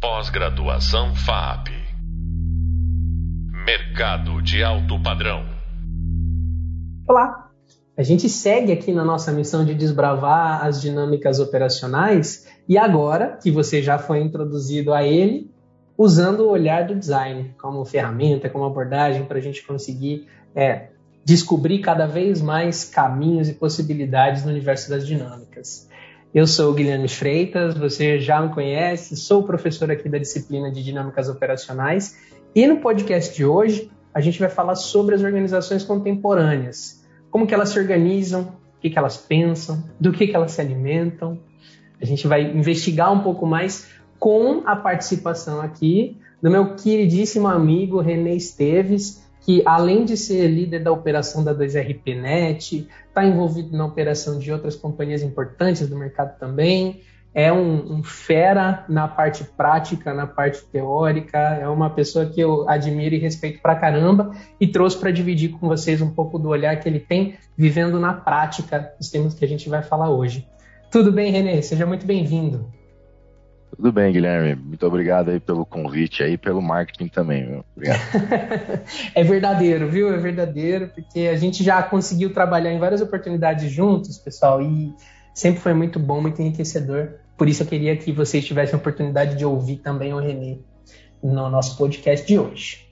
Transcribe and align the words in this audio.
Pós-graduação 0.00 1.12
FAP. 1.12 1.70
Mercado 3.66 4.40
de 4.40 4.62
alto 4.62 5.02
padrão. 5.02 5.44
Olá! 7.08 7.50
A 7.96 8.04
gente 8.04 8.28
segue 8.28 8.70
aqui 8.70 8.92
na 8.92 9.04
nossa 9.04 9.32
missão 9.32 9.64
de 9.64 9.74
desbravar 9.74 10.64
as 10.64 10.80
dinâmicas 10.80 11.40
operacionais 11.40 12.46
e 12.68 12.78
agora 12.78 13.40
que 13.42 13.50
você 13.50 13.82
já 13.82 13.98
foi 13.98 14.20
introduzido 14.20 14.94
a 14.94 15.02
ele, 15.02 15.50
usando 15.96 16.44
o 16.44 16.50
olhar 16.50 16.86
do 16.86 16.94
design 16.94 17.56
como 17.60 17.84
ferramenta, 17.84 18.48
como 18.48 18.66
abordagem 18.66 19.24
para 19.24 19.38
a 19.38 19.42
gente 19.42 19.66
conseguir 19.66 20.28
é, 20.54 20.90
descobrir 21.24 21.80
cada 21.80 22.06
vez 22.06 22.40
mais 22.40 22.84
caminhos 22.84 23.48
e 23.48 23.54
possibilidades 23.54 24.44
no 24.44 24.52
universo 24.52 24.88
das 24.88 25.04
dinâmicas. 25.04 25.87
Eu 26.34 26.46
sou 26.46 26.70
o 26.70 26.74
Guilherme 26.74 27.08
Freitas, 27.08 27.74
você 27.74 28.20
já 28.20 28.38
me 28.38 28.52
conhece, 28.52 29.16
sou 29.16 29.42
professor 29.44 29.90
aqui 29.90 30.10
da 30.10 30.18
disciplina 30.18 30.70
de 30.70 30.84
Dinâmicas 30.84 31.26
Operacionais 31.26 32.18
e 32.54 32.66
no 32.66 32.80
podcast 32.80 33.34
de 33.34 33.46
hoje 33.46 33.90
a 34.12 34.20
gente 34.20 34.38
vai 34.38 34.50
falar 34.50 34.74
sobre 34.74 35.14
as 35.14 35.22
organizações 35.22 35.84
contemporâneas, 35.84 37.02
como 37.30 37.46
que 37.46 37.54
elas 37.54 37.70
se 37.70 37.78
organizam, 37.78 38.42
o 38.76 38.80
que, 38.80 38.90
que 38.90 38.98
elas 38.98 39.16
pensam, 39.16 39.82
do 39.98 40.12
que, 40.12 40.26
que 40.26 40.36
elas 40.36 40.52
se 40.52 40.60
alimentam. 40.60 41.40
A 41.98 42.04
gente 42.04 42.26
vai 42.26 42.42
investigar 42.42 43.10
um 43.10 43.20
pouco 43.20 43.46
mais 43.46 43.88
com 44.18 44.62
a 44.66 44.76
participação 44.76 45.62
aqui 45.62 46.18
do 46.42 46.50
meu 46.50 46.76
queridíssimo 46.76 47.48
amigo 47.48 48.00
René 48.00 48.34
Esteves, 48.34 49.26
que 49.48 49.62
além 49.64 50.04
de 50.04 50.14
ser 50.14 50.46
líder 50.46 50.80
da 50.80 50.92
operação 50.92 51.42
da 51.42 51.54
2RPNet, 51.54 52.86
está 53.08 53.24
envolvido 53.24 53.74
na 53.74 53.86
operação 53.86 54.38
de 54.38 54.52
outras 54.52 54.76
companhias 54.76 55.22
importantes 55.22 55.88
do 55.88 55.96
mercado 55.96 56.38
também, 56.38 57.00
é 57.32 57.50
um, 57.50 57.94
um, 57.94 58.02
fera 58.02 58.84
na 58.90 59.08
parte 59.08 59.44
prática, 59.44 60.12
na 60.12 60.26
parte 60.26 60.62
teórica, 60.66 61.38
é 61.38 61.66
uma 61.66 61.88
pessoa 61.88 62.26
que 62.26 62.38
eu 62.38 62.68
admiro 62.68 63.14
e 63.14 63.18
respeito 63.18 63.62
pra 63.62 63.74
caramba 63.74 64.32
e 64.60 64.66
trouxe 64.66 64.98
para 64.98 65.10
dividir 65.10 65.52
com 65.52 65.66
vocês 65.66 66.02
um 66.02 66.10
pouco 66.10 66.38
do 66.38 66.50
olhar 66.50 66.78
que 66.78 66.86
ele 66.86 67.00
tem 67.00 67.38
vivendo 67.56 67.98
na 67.98 68.12
prática 68.12 68.92
os 69.00 69.08
temas 69.08 69.32
que 69.32 69.46
a 69.46 69.48
gente 69.48 69.66
vai 69.70 69.82
falar 69.82 70.10
hoje. 70.10 70.46
Tudo 70.90 71.10
bem, 71.10 71.32
Renê? 71.32 71.62
Seja 71.62 71.86
muito 71.86 72.04
bem-vindo. 72.04 72.70
Tudo 73.76 73.92
bem, 73.92 74.12
Guilherme. 74.12 74.54
Muito 74.54 74.86
obrigado 74.86 75.30
aí 75.30 75.38
pelo 75.38 75.64
convite 75.64 76.22
aí, 76.22 76.36
pelo 76.36 76.60
marketing 76.60 77.08
também. 77.08 77.62
Obrigado. 77.76 78.00
é 79.14 79.24
verdadeiro, 79.24 79.88
viu? 79.88 80.12
É 80.12 80.16
verdadeiro, 80.16 80.88
porque 80.88 81.20
a 81.20 81.36
gente 81.36 81.62
já 81.62 81.82
conseguiu 81.82 82.32
trabalhar 82.32 82.72
em 82.72 82.78
várias 82.78 83.00
oportunidades 83.00 83.70
juntos, 83.70 84.18
pessoal, 84.18 84.60
e 84.62 84.92
sempre 85.34 85.60
foi 85.60 85.74
muito 85.74 85.98
bom, 85.98 86.20
muito 86.20 86.40
enriquecedor. 86.40 87.10
Por 87.36 87.48
isso 87.48 87.62
eu 87.62 87.66
queria 87.66 87.96
que 87.96 88.10
vocês 88.10 88.44
tivessem 88.44 88.74
a 88.74 88.78
oportunidade 88.78 89.36
de 89.36 89.44
ouvir 89.44 89.76
também 89.76 90.12
o 90.12 90.18
Renê 90.18 90.58
no 91.22 91.48
nosso 91.48 91.76
podcast 91.76 92.26
de 92.26 92.38
hoje. 92.38 92.88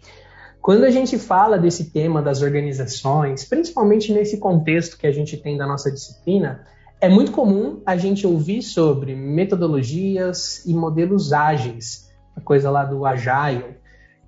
Quando 0.60 0.84
a 0.84 0.90
gente 0.90 1.16
fala 1.18 1.58
desse 1.58 1.90
tema 1.90 2.20
das 2.20 2.42
organizações, 2.42 3.44
principalmente 3.44 4.12
nesse 4.12 4.38
contexto 4.38 4.98
que 4.98 5.06
a 5.06 5.12
gente 5.12 5.36
tem 5.36 5.56
da 5.56 5.66
nossa 5.66 5.90
disciplina, 5.90 6.64
é 7.00 7.08
muito 7.08 7.32
comum 7.32 7.80
a 7.84 7.96
gente 7.96 8.26
ouvir 8.26 8.62
sobre 8.62 9.14
metodologias 9.14 10.64
e 10.64 10.72
modelos 10.72 11.32
ágeis, 11.32 12.10
a 12.34 12.40
coisa 12.40 12.70
lá 12.70 12.84
do 12.84 13.04
Agile, 13.04 13.76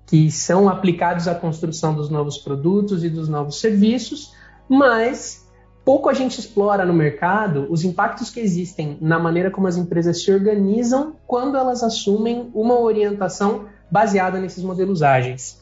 que 0.05 0.31
são 0.31 0.69
aplicados 0.69 1.27
à 1.27 1.35
construção 1.35 1.93
dos 1.93 2.09
novos 2.09 2.37
produtos 2.37 3.03
e 3.03 3.09
dos 3.09 3.27
novos 3.27 3.59
serviços, 3.59 4.33
mas 4.67 5.47
pouco 5.83 6.09
a 6.09 6.13
gente 6.13 6.39
explora 6.39 6.85
no 6.85 6.93
mercado 6.93 7.67
os 7.69 7.83
impactos 7.83 8.29
que 8.29 8.39
existem 8.39 8.97
na 9.01 9.17
maneira 9.17 9.49
como 9.49 9.67
as 9.67 9.77
empresas 9.77 10.23
se 10.23 10.31
organizam 10.31 11.15
quando 11.25 11.57
elas 11.57 11.83
assumem 11.83 12.51
uma 12.53 12.79
orientação 12.79 13.65
baseada 13.89 14.39
nesses 14.39 14.63
modelos 14.63 15.01
ágeis. 15.01 15.59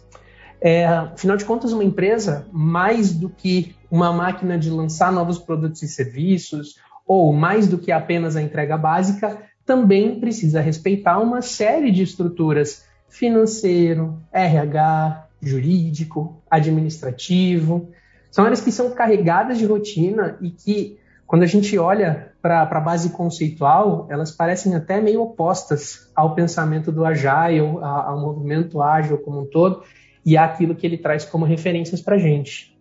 É, 0.60 0.86
afinal 0.88 1.38
de 1.38 1.46
contas, 1.46 1.72
uma 1.72 1.84
empresa, 1.84 2.48
mais 2.52 3.14
do 3.14 3.30
que 3.30 3.76
uma 3.92 4.12
máquina 4.12 4.58
de 4.58 4.70
lançar 4.70 5.12
novos 5.12 5.38
produtos 5.38 5.84
e 5.84 5.88
serviços 5.88 6.76
ou 7.08 7.32
mais 7.32 7.68
do 7.68 7.78
que 7.78 7.92
apenas 7.92 8.36
a 8.36 8.42
entrega 8.42 8.78
básica, 8.78 9.38
também 9.66 10.20
precisa 10.20 10.60
respeitar 10.60 11.20
uma 11.20 11.42
série 11.42 11.92
de 11.92 12.04
estruturas 12.04 12.86
financeiro, 13.08 14.22
RH, 14.32 15.28
jurídico, 15.42 16.42
administrativo. 16.50 17.90
São 18.30 18.44
áreas 18.44 18.62
que 18.62 18.72
são 18.72 18.92
carregadas 18.92 19.58
de 19.58 19.66
rotina 19.66 20.38
e 20.42 20.50
que, 20.50 21.00
quando 21.26 21.44
a 21.44 21.48
gente 21.48 21.78
olha 21.78 22.34
para 22.42 22.62
a 22.62 22.80
base 22.80 23.10
conceitual, 23.12 24.08
elas 24.10 24.32
parecem 24.32 24.76
até 24.76 25.00
meio 25.00 25.22
opostas 25.22 26.12
ao 26.16 26.36
pensamento 26.36 26.92
do 26.92 27.06
Agile, 27.06 27.60
ao 27.82 28.20
movimento 28.20 28.82
ágil 28.82 29.18
como 29.18 29.42
um 29.42 29.46
todo, 29.46 29.84
e 30.26 30.38
àquilo 30.38 30.76
que 30.76 30.86
ele 30.86 30.98
traz 30.98 31.24
como 31.24 31.46
referências 31.46 32.02
para 32.02 32.16
a 32.16 32.20
gente 32.20 32.77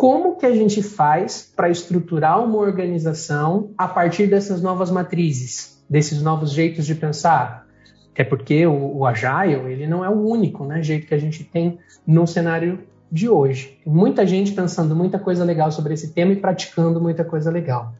como 0.00 0.36
que 0.36 0.46
a 0.46 0.54
gente 0.54 0.82
faz 0.82 1.52
para 1.54 1.68
estruturar 1.68 2.42
uma 2.42 2.56
organização 2.56 3.68
a 3.76 3.86
partir 3.86 4.26
dessas 4.26 4.62
novas 4.62 4.90
matrizes, 4.90 5.84
desses 5.90 6.22
novos 6.22 6.52
jeitos 6.52 6.86
de 6.86 6.94
pensar? 6.94 7.66
Até 8.10 8.24
porque 8.24 8.66
o, 8.66 8.96
o 8.96 9.04
Agile, 9.04 9.70
ele 9.70 9.86
não 9.86 10.02
é 10.02 10.08
o 10.08 10.26
único 10.26 10.64
né, 10.64 10.82
jeito 10.82 11.06
que 11.06 11.12
a 11.12 11.18
gente 11.18 11.44
tem 11.44 11.78
no 12.06 12.26
cenário 12.26 12.78
de 13.12 13.28
hoje. 13.28 13.78
Muita 13.84 14.26
gente 14.26 14.52
pensando 14.52 14.96
muita 14.96 15.18
coisa 15.18 15.44
legal 15.44 15.70
sobre 15.70 15.92
esse 15.92 16.14
tema 16.14 16.32
e 16.32 16.36
praticando 16.36 16.98
muita 16.98 17.22
coisa 17.22 17.50
legal. 17.50 17.92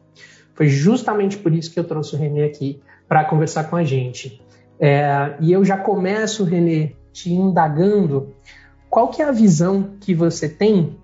Foi 0.55 0.67
justamente 0.67 1.37
por 1.37 1.53
isso 1.53 1.71
que 1.71 1.79
eu 1.79 1.83
trouxe 1.83 2.15
o 2.15 2.17
Renê 2.17 2.45
aqui 2.45 2.81
para 3.07 3.25
conversar 3.25 3.65
com 3.65 3.75
a 3.75 3.83
gente. 3.83 4.41
É, 4.79 5.35
e 5.39 5.51
eu 5.51 5.63
já 5.63 5.77
começo, 5.77 6.45
Renê, 6.45 6.95
te 7.13 7.31
indagando 7.31 8.33
qual 8.89 9.09
que 9.09 9.21
é 9.21 9.25
a 9.25 9.31
visão 9.31 9.91
que 9.99 10.15
você 10.15 10.49
tem 10.49 10.97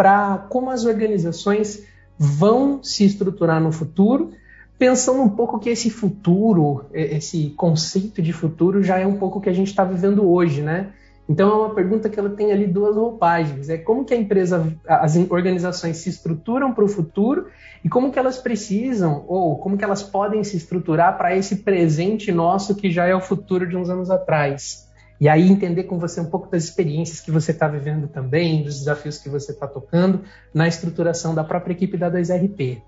para 0.00 0.38
como 0.48 0.70
as 0.70 0.86
organizações 0.86 1.84
vão 2.18 2.82
se 2.82 3.04
estruturar 3.04 3.60
no 3.60 3.70
futuro, 3.70 4.30
pensando 4.78 5.20
um 5.20 5.28
pouco 5.28 5.58
que 5.58 5.68
esse 5.68 5.90
futuro, 5.90 6.86
esse 6.94 7.50
conceito 7.50 8.22
de 8.22 8.32
futuro 8.32 8.82
já 8.82 8.98
é 8.98 9.06
um 9.06 9.18
pouco 9.18 9.42
que 9.42 9.50
a 9.50 9.52
gente 9.52 9.68
está 9.68 9.84
vivendo 9.84 10.26
hoje, 10.26 10.62
né? 10.62 10.94
Então 11.28 11.50
é 11.50 11.54
uma 11.54 11.74
pergunta 11.74 12.08
que 12.08 12.18
ela 12.18 12.30
tem 12.30 12.50
ali 12.50 12.66
duas 12.66 12.96
roupagens. 12.96 13.68
É 13.68 13.76
como 13.76 14.02
que 14.02 14.14
a 14.14 14.16
empresa, 14.16 14.74
as 14.88 15.16
organizações 15.28 15.98
se 15.98 16.08
estruturam 16.08 16.72
para 16.72 16.84
o 16.84 16.88
futuro 16.88 17.48
e 17.84 17.88
como 17.90 18.10
que 18.10 18.18
elas 18.18 18.38
precisam 18.38 19.26
ou 19.28 19.58
como 19.58 19.76
que 19.76 19.84
elas 19.84 20.02
podem 20.02 20.42
se 20.42 20.56
estruturar 20.56 21.18
para 21.18 21.36
esse 21.36 21.56
presente 21.56 22.32
nosso 22.32 22.74
que 22.74 22.90
já 22.90 23.04
é 23.04 23.14
o 23.14 23.20
futuro 23.20 23.68
de 23.68 23.76
uns 23.76 23.90
anos 23.90 24.10
atrás. 24.10 24.89
E 25.20 25.28
aí 25.28 25.50
entender 25.50 25.84
com 25.84 25.98
você 25.98 26.18
um 26.18 26.30
pouco 26.30 26.50
das 26.50 26.64
experiências 26.64 27.20
que 27.20 27.30
você 27.30 27.50
está 27.50 27.68
vivendo 27.68 28.08
também, 28.08 28.62
dos 28.62 28.78
desafios 28.78 29.18
que 29.18 29.28
você 29.28 29.52
está 29.52 29.66
tocando 29.66 30.24
na 30.54 30.66
estruturação 30.66 31.34
da 31.34 31.44
própria 31.44 31.74
equipe 31.74 31.98
da 31.98 32.10
2RP. 32.10 32.80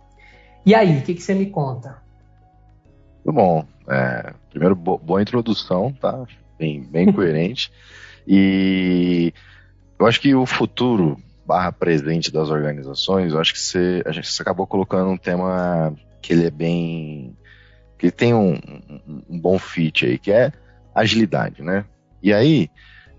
E 0.64 0.74
aí, 0.74 0.98
o 0.98 1.02
que, 1.02 1.14
que 1.14 1.22
você 1.22 1.34
me 1.34 1.46
conta? 1.46 1.98
Muito 3.22 3.36
bom. 3.36 3.66
É, 3.86 4.32
primeiro, 4.48 4.74
bo 4.74 4.96
boa 4.96 5.20
introdução, 5.20 5.92
tá? 5.92 6.24
Bem, 6.58 6.82
bem 6.82 7.10
coerente. 7.12 7.70
E 8.26 9.34
eu 9.98 10.06
acho 10.06 10.18
que 10.18 10.34
o 10.34 10.46
futuro 10.46 11.18
barra 11.44 11.70
presente 11.70 12.32
das 12.32 12.48
organizações, 12.48 13.32
eu 13.32 13.40
acho 13.40 13.52
que 13.52 13.60
você, 13.60 14.02
a 14.06 14.12
gente 14.12 14.40
acabou 14.40 14.66
colocando 14.66 15.10
um 15.10 15.18
tema 15.18 15.94
que 16.22 16.32
ele 16.32 16.46
é 16.46 16.50
bem. 16.50 17.36
que 17.98 18.10
tem 18.10 18.32
um, 18.32 18.54
um, 18.54 19.22
um 19.28 19.38
bom 19.38 19.58
fit 19.58 20.06
aí, 20.06 20.18
que 20.18 20.32
é 20.32 20.50
agilidade, 20.94 21.62
né? 21.62 21.84
E 22.22 22.32
aí, 22.32 22.68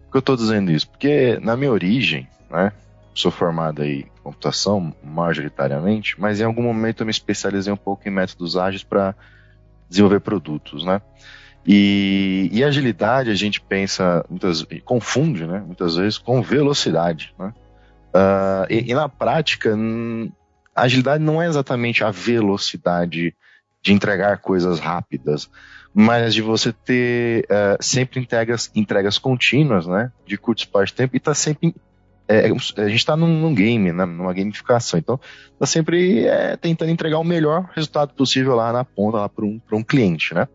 por 0.06 0.12
que 0.12 0.18
eu 0.18 0.20
estou 0.20 0.36
dizendo 0.36 0.72
isso? 0.72 0.90
Porque 0.90 1.40
na 1.42 1.58
minha 1.58 1.72
origem, 1.72 2.28
né, 2.50 2.72
sou 3.14 3.32
formado 3.32 3.82
aí 3.82 4.02
em 4.02 4.24
computação, 4.24 4.94
majoritariamente, 5.04 6.20
mas 6.20 6.40
em 6.40 6.44
algum 6.44 6.64
momento 6.64 7.02
eu 7.02 7.06
me 7.06 7.12
especializei 7.12 7.72
um 7.72 7.78
pouco 7.78 8.08
em 8.08 8.12
métodos 8.12 8.58
ágeis 8.58 8.84
para 8.84 9.16
desenvolver 9.90 10.22
produtos, 10.22 10.84
né? 10.84 11.02
E, 11.66 12.50
e, 12.52 12.62
agilidade 12.64 13.30
a 13.30 13.36
gente 13.36 13.62
pensa, 13.62 14.26
muitas, 14.30 14.66
confunde, 14.84 15.48
né, 15.48 15.64
muitas 15.66 15.96
vezes, 15.96 16.18
com 16.18 16.42
velocidade, 16.42 17.34
né? 17.40 17.54
Uh, 18.14 18.68
e, 18.70 18.92
e, 18.92 18.94
na 18.94 19.08
prática, 19.08 19.76
agilidade 20.76 21.24
não 21.24 21.42
é 21.42 21.48
exatamente 21.48 22.04
a 22.04 22.12
velocidade 22.12 23.34
de 23.84 23.92
entregar 23.92 24.38
coisas 24.38 24.80
rápidas, 24.80 25.50
mas 25.94 26.34
de 26.34 26.42
você 26.42 26.72
ter 26.72 27.46
uh, 27.46 27.78
sempre 27.84 28.20
entregas, 28.20 28.72
entregas 28.74 29.18
contínuas, 29.20 29.86
né, 29.86 30.12
de 30.26 30.38
curto 30.38 30.60
espaço 30.60 30.88
de 30.88 30.94
tempo, 30.94 31.16
e 31.16 31.20
tá 31.20 31.34
sempre. 31.36 31.76
É, 32.26 32.46
a 32.46 32.88
gente 32.88 32.96
está 32.96 33.18
num, 33.18 33.28
num, 33.28 33.54
game, 33.54 33.92
né, 33.92 34.06
numa 34.06 34.34
gamificação, 34.34 34.98
então 34.98 35.20
tá 35.60 35.66
sempre 35.66 36.26
é, 36.26 36.56
tentando 36.56 36.90
entregar 36.90 37.20
o 37.20 37.24
melhor 37.24 37.70
resultado 37.76 38.14
possível 38.14 38.56
lá 38.56 38.72
na 38.72 38.86
ponta, 38.86 39.18
lá 39.18 39.28
para 39.28 39.44
um, 39.44 39.60
um 39.74 39.84
cliente, 39.84 40.34
né? 40.34 40.48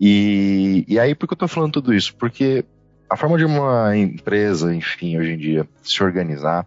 E, 0.00 0.84
e 0.88 0.98
aí, 0.98 1.14
por 1.14 1.28
que 1.28 1.34
eu 1.34 1.36
estou 1.36 1.48
falando 1.48 1.74
tudo 1.74 1.94
isso? 1.94 2.12
Porque 2.16 2.64
a 3.08 3.16
forma 3.16 3.38
de 3.38 3.44
uma 3.44 3.96
empresa, 3.96 4.74
enfim, 4.74 5.16
hoje 5.16 5.30
em 5.30 5.38
dia, 5.38 5.68
se 5.80 6.02
organizar, 6.02 6.66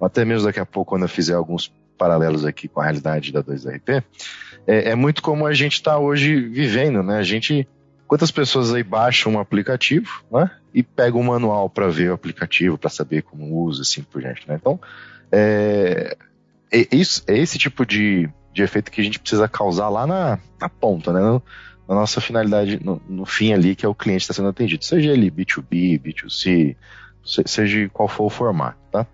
até 0.00 0.24
mesmo 0.24 0.46
daqui 0.46 0.60
a 0.60 0.66
pouco, 0.66 0.90
quando 0.90 1.02
eu 1.02 1.08
fizer 1.08 1.34
alguns 1.34 1.72
paralelos 1.98 2.44
aqui 2.44 2.68
com 2.68 2.80
a 2.80 2.84
realidade 2.84 3.32
da 3.32 3.42
2RP, 3.42 4.02
é, 4.66 4.90
é 4.90 4.94
muito 4.94 5.22
como 5.22 5.46
a 5.46 5.54
gente 5.54 5.74
está 5.74 5.98
hoje 5.98 6.40
vivendo, 6.40 7.02
né? 7.02 7.18
A 7.18 7.22
gente 7.22 7.68
quantas 8.06 8.30
pessoas 8.30 8.74
aí 8.74 8.82
baixam 8.82 9.32
um 9.32 9.38
aplicativo, 9.38 10.22
né? 10.30 10.50
E 10.74 10.82
pegam 10.82 11.20
um 11.20 11.24
manual 11.24 11.70
para 11.70 11.88
ver 11.88 12.10
o 12.10 12.14
aplicativo, 12.14 12.76
para 12.76 12.90
saber 12.90 13.22
como 13.22 13.64
usa, 13.64 13.82
assim 13.82 14.02
por 14.02 14.20
diante, 14.20 14.46
né? 14.46 14.58
Então, 14.60 14.78
é, 15.30 16.14
é, 16.70 16.86
isso, 16.92 17.22
é 17.26 17.38
esse 17.38 17.58
tipo 17.58 17.86
de, 17.86 18.28
de 18.52 18.62
efeito 18.62 18.90
que 18.90 19.00
a 19.00 19.04
gente 19.04 19.18
precisa 19.18 19.48
causar 19.48 19.88
lá 19.88 20.06
na, 20.06 20.38
na 20.60 20.68
ponta, 20.68 21.10
né? 21.10 21.20
No, 21.20 21.42
na 21.88 21.94
nossa 21.94 22.20
finalidade, 22.20 22.78
no, 22.84 23.00
no, 23.08 23.24
fim 23.24 23.54
ali, 23.54 23.74
que 23.74 23.86
é 23.86 23.88
o 23.88 23.94
cliente 23.94 24.22
está 24.22 24.34
sendo 24.34 24.48
atendido. 24.48 24.84
Seja 24.84 25.10
ele 25.10 25.30
B2B, 25.30 25.98
B2C, 26.00 26.76
seja 27.24 27.88
qual 27.92 28.08
for 28.08 28.24
o 28.24 28.30
formato, 28.30 28.78
tá? 28.90 29.06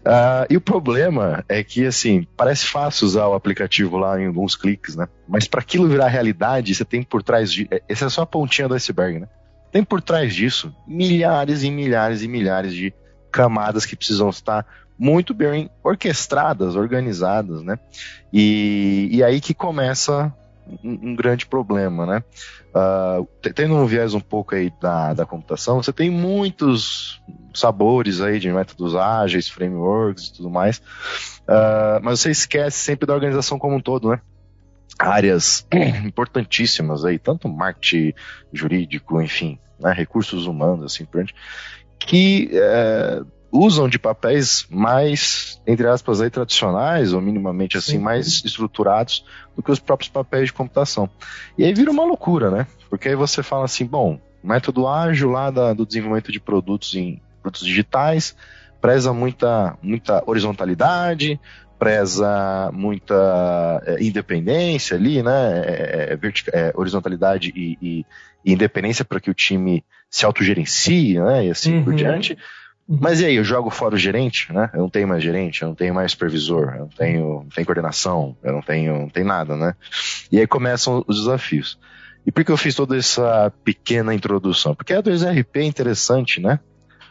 Uh, 0.00 0.48
e 0.48 0.56
o 0.56 0.60
problema 0.60 1.44
é 1.46 1.62
que, 1.62 1.84
assim, 1.84 2.26
parece 2.36 2.66
fácil 2.66 3.06
usar 3.06 3.26
o 3.26 3.34
aplicativo 3.34 3.98
lá 3.98 4.18
em 4.18 4.26
alguns 4.26 4.56
cliques, 4.56 4.96
né? 4.96 5.06
Mas 5.28 5.46
para 5.46 5.60
aquilo 5.60 5.86
virar 5.88 6.08
realidade, 6.08 6.74
você 6.74 6.84
tem 6.84 7.02
por 7.02 7.22
trás 7.22 7.52
de. 7.52 7.68
É, 7.70 7.82
essa 7.88 8.06
é 8.06 8.08
só 8.08 8.22
a 8.22 8.26
pontinha 8.26 8.66
do 8.66 8.74
iceberg, 8.74 9.20
né? 9.20 9.28
Tem 9.70 9.84
por 9.84 10.00
trás 10.00 10.34
disso 10.34 10.74
milhares 10.86 11.62
e 11.62 11.70
milhares 11.70 12.22
e 12.22 12.28
milhares 12.28 12.74
de 12.74 12.92
camadas 13.30 13.84
que 13.84 13.94
precisam 13.94 14.30
estar 14.30 14.66
muito 14.98 15.32
bem 15.32 15.70
orquestradas, 15.84 16.76
organizadas, 16.76 17.62
né? 17.62 17.78
E, 18.32 19.08
e 19.12 19.22
aí 19.22 19.40
que 19.40 19.52
começa 19.52 20.34
um, 20.82 21.10
um 21.10 21.14
grande 21.14 21.46
problema, 21.46 22.06
né? 22.06 22.24
Uh, 22.70 23.26
tendo 23.52 23.74
um 23.74 23.84
viés 23.84 24.14
um 24.14 24.20
pouco 24.20 24.54
aí 24.54 24.72
da, 24.80 25.12
da 25.12 25.26
computação, 25.26 25.82
você 25.82 25.92
tem 25.92 26.08
muitos 26.08 27.20
sabores 27.52 28.20
aí 28.20 28.38
de 28.38 28.52
métodos 28.52 28.94
ágeis, 28.94 29.48
frameworks 29.48 30.26
e 30.26 30.34
tudo 30.34 30.48
mais, 30.48 30.78
uh, 30.78 32.00
mas 32.00 32.20
você 32.20 32.30
esquece 32.30 32.78
sempre 32.78 33.06
da 33.06 33.14
organização 33.14 33.58
como 33.58 33.74
um 33.74 33.80
todo, 33.80 34.10
né? 34.10 34.20
Áreas 34.98 35.66
importantíssimas 36.04 37.04
aí, 37.04 37.18
tanto 37.18 37.48
marketing 37.48 38.14
jurídico, 38.52 39.20
enfim, 39.20 39.58
né, 39.80 39.92
recursos 39.92 40.46
humanos, 40.46 40.84
assim 40.84 41.04
por 41.04 41.24
diante, 41.24 41.34
que 41.98 42.50
uh, 42.52 43.26
usam 43.52 43.88
de 43.88 43.98
papéis 43.98 44.66
mais, 44.70 45.60
entre 45.66 45.86
aspas, 45.86 46.20
aí, 46.20 46.30
tradicionais, 46.30 47.12
ou 47.12 47.20
minimamente 47.20 47.76
assim, 47.76 47.92
Sim. 47.92 47.98
mais 47.98 48.26
estruturados 48.44 49.24
do 49.56 49.62
que 49.62 49.70
os 49.70 49.80
próprios 49.80 50.08
papéis 50.08 50.46
de 50.46 50.52
computação. 50.52 51.10
E 51.58 51.64
aí 51.64 51.74
vira 51.74 51.90
uma 51.90 52.04
loucura, 52.04 52.50
né? 52.50 52.66
Porque 52.88 53.08
aí 53.08 53.16
você 53.16 53.42
fala 53.42 53.64
assim, 53.64 53.84
bom, 53.84 54.20
método 54.42 54.86
ágil 54.86 55.30
lá 55.30 55.50
da, 55.50 55.72
do 55.72 55.84
desenvolvimento 55.84 56.32
de 56.32 56.40
produtos 56.40 56.94
em 56.94 57.20
produtos 57.42 57.66
digitais, 57.66 58.36
preza 58.80 59.12
muita, 59.12 59.76
muita 59.82 60.22
horizontalidade, 60.26 61.40
preza 61.78 62.70
muita 62.72 63.82
é, 63.86 64.02
independência 64.02 64.96
ali, 64.96 65.22
né? 65.22 65.62
É, 65.64 66.18
é, 66.22 66.28
é 66.52 66.72
horizontalidade 66.74 67.52
e, 67.56 67.78
e, 67.80 68.06
e 68.44 68.52
independência 68.52 69.04
para 69.04 69.18
que 69.18 69.30
o 69.30 69.34
time 69.34 69.84
se 70.10 70.26
autogerencie, 70.26 71.18
né? 71.18 71.46
E 71.46 71.50
assim 71.50 71.76
uhum. 71.76 71.84
por 71.84 71.94
diante. 71.94 72.36
Uhum. 72.90 72.98
Mas 73.00 73.20
e 73.20 73.26
aí, 73.26 73.36
eu 73.36 73.44
jogo 73.44 73.70
fora 73.70 73.94
o 73.94 73.98
gerente, 73.98 74.52
né? 74.52 74.68
Eu 74.74 74.80
não 74.80 74.90
tenho 74.90 75.06
mais 75.06 75.22
gerente, 75.22 75.62
eu 75.62 75.68
não 75.68 75.76
tenho 75.76 75.94
mais 75.94 76.10
supervisor, 76.10 76.74
eu 76.74 76.80
não 76.80 76.88
tenho, 76.88 77.24
não 77.44 77.48
tenho 77.48 77.64
coordenação, 77.64 78.36
eu 78.42 78.52
não 78.52 78.60
tenho, 78.60 78.98
não 78.98 79.08
tenho 79.08 79.26
nada, 79.26 79.56
né? 79.56 79.76
E 80.32 80.40
aí 80.40 80.46
começam 80.46 81.04
os 81.06 81.20
desafios. 81.20 81.78
E 82.26 82.32
por 82.32 82.44
que 82.44 82.50
eu 82.50 82.56
fiz 82.56 82.74
toda 82.74 82.96
essa 82.96 83.52
pequena 83.64 84.12
introdução? 84.12 84.74
Porque 84.74 84.92
a 84.92 85.00
2RP 85.00 85.46
é 85.54 85.62
interessante, 85.62 86.40
né? 86.40 86.58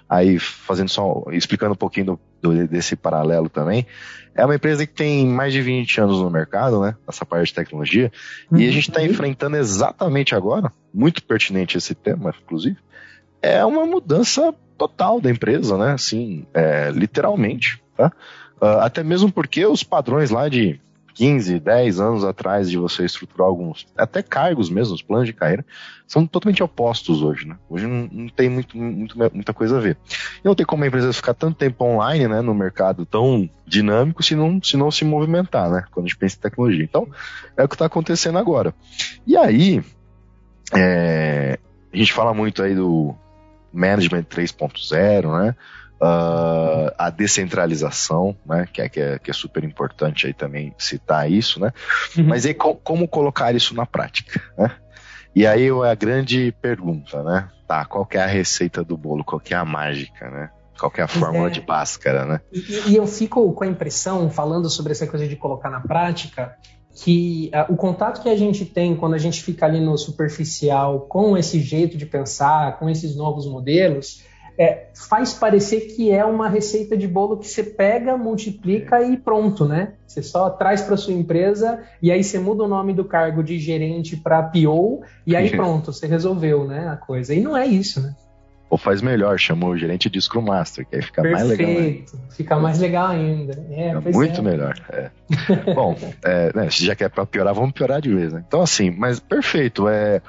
Aí 0.07 0.37
fazendo 0.37 0.89
só, 0.89 1.23
explicando 1.31 1.73
um 1.73 1.77
pouquinho 1.77 2.05
do, 2.07 2.19
do, 2.41 2.67
desse 2.67 2.97
paralelo 2.97 3.47
também. 3.47 3.87
É 4.35 4.43
uma 4.43 4.55
empresa 4.55 4.85
que 4.85 4.93
tem 4.93 5.25
mais 5.25 5.53
de 5.53 5.61
20 5.61 6.01
anos 6.01 6.19
no 6.19 6.29
mercado, 6.29 6.81
né? 6.81 6.95
Essa 7.07 7.25
parte 7.25 7.47
de 7.47 7.53
tecnologia. 7.53 8.11
Uhum. 8.51 8.59
E 8.59 8.67
a 8.67 8.71
gente 8.71 8.89
está 8.89 9.01
enfrentando 9.01 9.55
exatamente 9.55 10.35
agora, 10.35 10.73
muito 10.93 11.23
pertinente 11.23 11.77
esse 11.77 11.95
tema, 11.95 12.33
inclusive, 12.43 12.77
é 13.41 13.63
uma 13.63 13.85
mudança 13.85 14.53
total 14.79 15.19
da 15.19 15.29
empresa, 15.29 15.77
né? 15.77 15.91
Assim, 15.91 16.45
é, 16.53 16.89
literalmente, 16.91 17.83
tá? 17.95 18.11
Uh, 18.61 18.79
até 18.79 19.03
mesmo 19.03 19.31
porque 19.31 19.65
os 19.65 19.83
padrões 19.83 20.29
lá 20.29 20.47
de 20.49 20.79
15, 21.15 21.59
10 21.59 21.99
anos 21.99 22.23
atrás 22.23 22.69
de 22.69 22.77
você 22.77 23.03
estruturar 23.03 23.47
alguns, 23.47 23.85
até 23.97 24.23
cargos 24.23 24.69
mesmo, 24.69 24.95
os 24.95 25.01
planos 25.01 25.27
de 25.27 25.33
carreira, 25.33 25.65
são 26.07 26.25
totalmente 26.25 26.63
opostos 26.63 27.21
hoje, 27.21 27.45
né? 27.45 27.57
Hoje 27.69 27.87
não, 27.87 28.07
não 28.09 28.29
tem 28.29 28.49
muito, 28.49 28.77
muito, 28.77 29.17
muita 29.33 29.53
coisa 29.53 29.77
a 29.77 29.81
ver. 29.81 29.97
E 30.41 30.47
não 30.47 30.55
tem 30.55 30.65
como 30.65 30.83
a 30.83 30.87
empresa 30.87 31.11
ficar 31.11 31.33
tanto 31.33 31.57
tempo 31.57 31.83
online, 31.83 32.27
né, 32.27 32.41
no 32.41 32.53
mercado 32.53 33.05
tão 33.05 33.49
dinâmico, 33.65 34.23
se 34.23 34.33
não 34.33 34.63
se, 34.63 34.77
não 34.77 34.89
se 34.89 35.03
movimentar, 35.03 35.69
né? 35.69 35.83
Quando 35.91 36.05
a 36.05 36.09
gente 36.09 36.17
pensa 36.17 36.37
em 36.37 36.41
tecnologia. 36.41 36.83
Então, 36.83 37.07
é 37.57 37.63
o 37.63 37.67
que 37.67 37.75
está 37.75 37.85
acontecendo 37.85 38.37
agora. 38.37 38.73
E 39.27 39.35
aí, 39.35 39.83
é, 40.73 41.59
a 41.91 41.97
gente 41.97 42.13
fala 42.13 42.33
muito 42.33 42.63
aí 42.63 42.75
do 42.75 43.15
Management 43.73 44.23
3.0, 44.23 45.43
né? 45.43 45.55
Uh, 46.01 46.89
a 46.97 47.09
descentralização, 47.09 48.33
né, 48.45 48.65
que 48.71 48.81
é, 48.81 48.87
que, 48.87 49.01
é, 49.01 49.19
que 49.19 49.29
é 49.29 49.33
super 49.33 49.65
importante 49.65 50.27
aí 50.27 50.33
também 50.33 50.73
citar 50.77 51.29
isso, 51.29 51.59
né? 51.59 51.73
Uhum. 52.17 52.23
Mas 52.23 52.45
aí 52.45 52.53
co 52.53 52.73
como 52.75 53.05
colocar 53.05 53.53
isso 53.53 53.75
na 53.75 53.85
prática, 53.85 54.41
né? 54.57 54.71
E 55.35 55.45
aí 55.45 55.67
é 55.67 55.91
a 55.91 55.95
grande 55.95 56.53
pergunta, 56.61 57.21
né? 57.21 57.49
Tá, 57.67 57.85
qual 57.85 58.07
é 58.11 58.17
a 58.17 58.25
receita 58.25 58.83
do 58.83 58.97
bolo, 58.97 59.23
qual 59.23 59.41
é 59.49 59.55
a 59.55 59.65
mágica, 59.65 60.29
né? 60.29 60.49
Qual 60.79 60.91
é 60.95 61.01
a 61.01 61.07
fórmula 61.07 61.47
é. 61.47 61.51
de 61.51 61.61
Bhaskara, 61.61 62.25
né? 62.25 62.39
E, 62.51 62.91
e, 62.91 62.95
eu 62.95 63.05
fico 63.05 63.51
com 63.53 63.63
a 63.65 63.67
impressão, 63.67 64.29
falando 64.29 64.69
sobre 64.69 64.93
essa 64.93 65.05
coisa 65.05 65.27
de 65.27 65.35
colocar 65.35 65.69
na 65.69 65.81
prática, 65.81 66.55
que 66.95 67.51
uh, 67.53 67.73
o 67.73 67.77
contato 67.77 68.21
que 68.21 68.29
a 68.29 68.35
gente 68.35 68.65
tem 68.65 68.95
quando 68.95 69.13
a 69.13 69.17
gente 69.17 69.41
fica 69.41 69.65
ali 69.65 69.79
no 69.79 69.97
superficial 69.97 71.01
com 71.01 71.37
esse 71.37 71.59
jeito 71.59 71.97
de 71.97 72.05
pensar, 72.05 72.77
com 72.79 72.89
esses 72.89 73.15
novos 73.15 73.45
modelos, 73.45 74.23
é, 74.59 74.89
faz 74.93 75.33
parecer 75.33 75.95
que 75.95 76.11
é 76.11 76.25
uma 76.25 76.49
receita 76.49 76.97
de 76.97 77.07
bolo 77.07 77.37
que 77.37 77.47
você 77.47 77.63
pega, 77.63 78.17
multiplica 78.17 79.01
e 79.01 79.15
pronto, 79.15 79.63
né? 79.63 79.93
Você 80.05 80.21
só 80.21 80.49
traz 80.49 80.81
para 80.81 80.97
sua 80.97 81.13
empresa 81.13 81.81
e 82.01 82.11
aí 82.11 82.21
você 82.21 82.37
muda 82.37 82.65
o 82.65 82.67
nome 82.67 82.91
do 82.91 83.05
cargo 83.05 83.41
de 83.41 83.57
gerente 83.57 84.17
para 84.17 84.43
PO 84.43 85.01
e 85.25 85.33
aí 85.33 85.49
pronto, 85.55 85.93
você 85.93 86.07
resolveu, 86.07 86.67
né, 86.67 86.89
a 86.89 86.97
coisa. 86.97 87.33
E 87.33 87.39
não 87.39 87.55
é 87.55 87.65
isso, 87.65 88.01
né? 88.01 88.13
Ou 88.69 88.77
faz 88.77 89.01
melhor, 89.01 89.39
chamou 89.39 89.71
o 89.71 89.77
gerente 89.77 90.09
de 90.09 90.21
Scrum 90.21 90.43
Master, 90.43 90.85
que 90.85 90.95
aí 90.95 91.01
fica 91.01 91.23
Perfeito, 91.23 91.47
mais 91.47 91.57
legal. 91.57 91.81
Ainda. 91.81 92.11
Fica 92.29 92.59
mais 92.59 92.79
legal 92.79 93.07
ainda. 93.07 93.65
É, 93.71 94.11
muito 94.11 94.39
é. 94.39 94.43
melhor. 94.43 94.75
É. 94.89 95.09
Bom, 95.73 95.97
é, 96.23 96.51
né, 96.55 96.69
já 96.69 96.95
que 96.95 97.03
é 97.03 97.09
para 97.09 97.25
piorar, 97.25 97.53
vamos 97.55 97.71
piorar 97.71 97.99
de 97.99 98.13
vez, 98.13 98.31
né? 98.31 98.43
Então, 98.47 98.61
assim, 98.61 98.91
mas 98.91 99.19
perfeito. 99.19 99.87
É, 99.87 100.21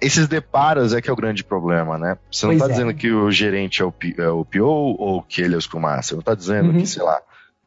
esses 0.00 0.28
deparos 0.28 0.94
é 0.94 1.00
que 1.00 1.10
é 1.10 1.12
o 1.12 1.16
grande 1.16 1.42
problema, 1.42 1.98
né? 1.98 2.16
Você 2.30 2.46
não 2.46 2.52
está 2.52 2.66
é. 2.66 2.68
dizendo 2.68 2.94
que 2.94 3.10
o 3.10 3.30
gerente 3.30 3.82
é 3.82 3.84
o, 3.84 3.92
é 4.18 4.28
o 4.28 4.44
PO 4.44 4.62
ou 4.62 5.22
que 5.22 5.42
ele 5.42 5.54
é 5.54 5.58
o 5.58 5.60
Scrum 5.60 5.80
Master. 5.80 6.04
Você 6.04 6.14
não 6.14 6.20
está 6.20 6.34
dizendo 6.34 6.70
uhum. 6.70 6.78
que, 6.78 6.86
sei 6.86 7.02
lá, 7.02 7.20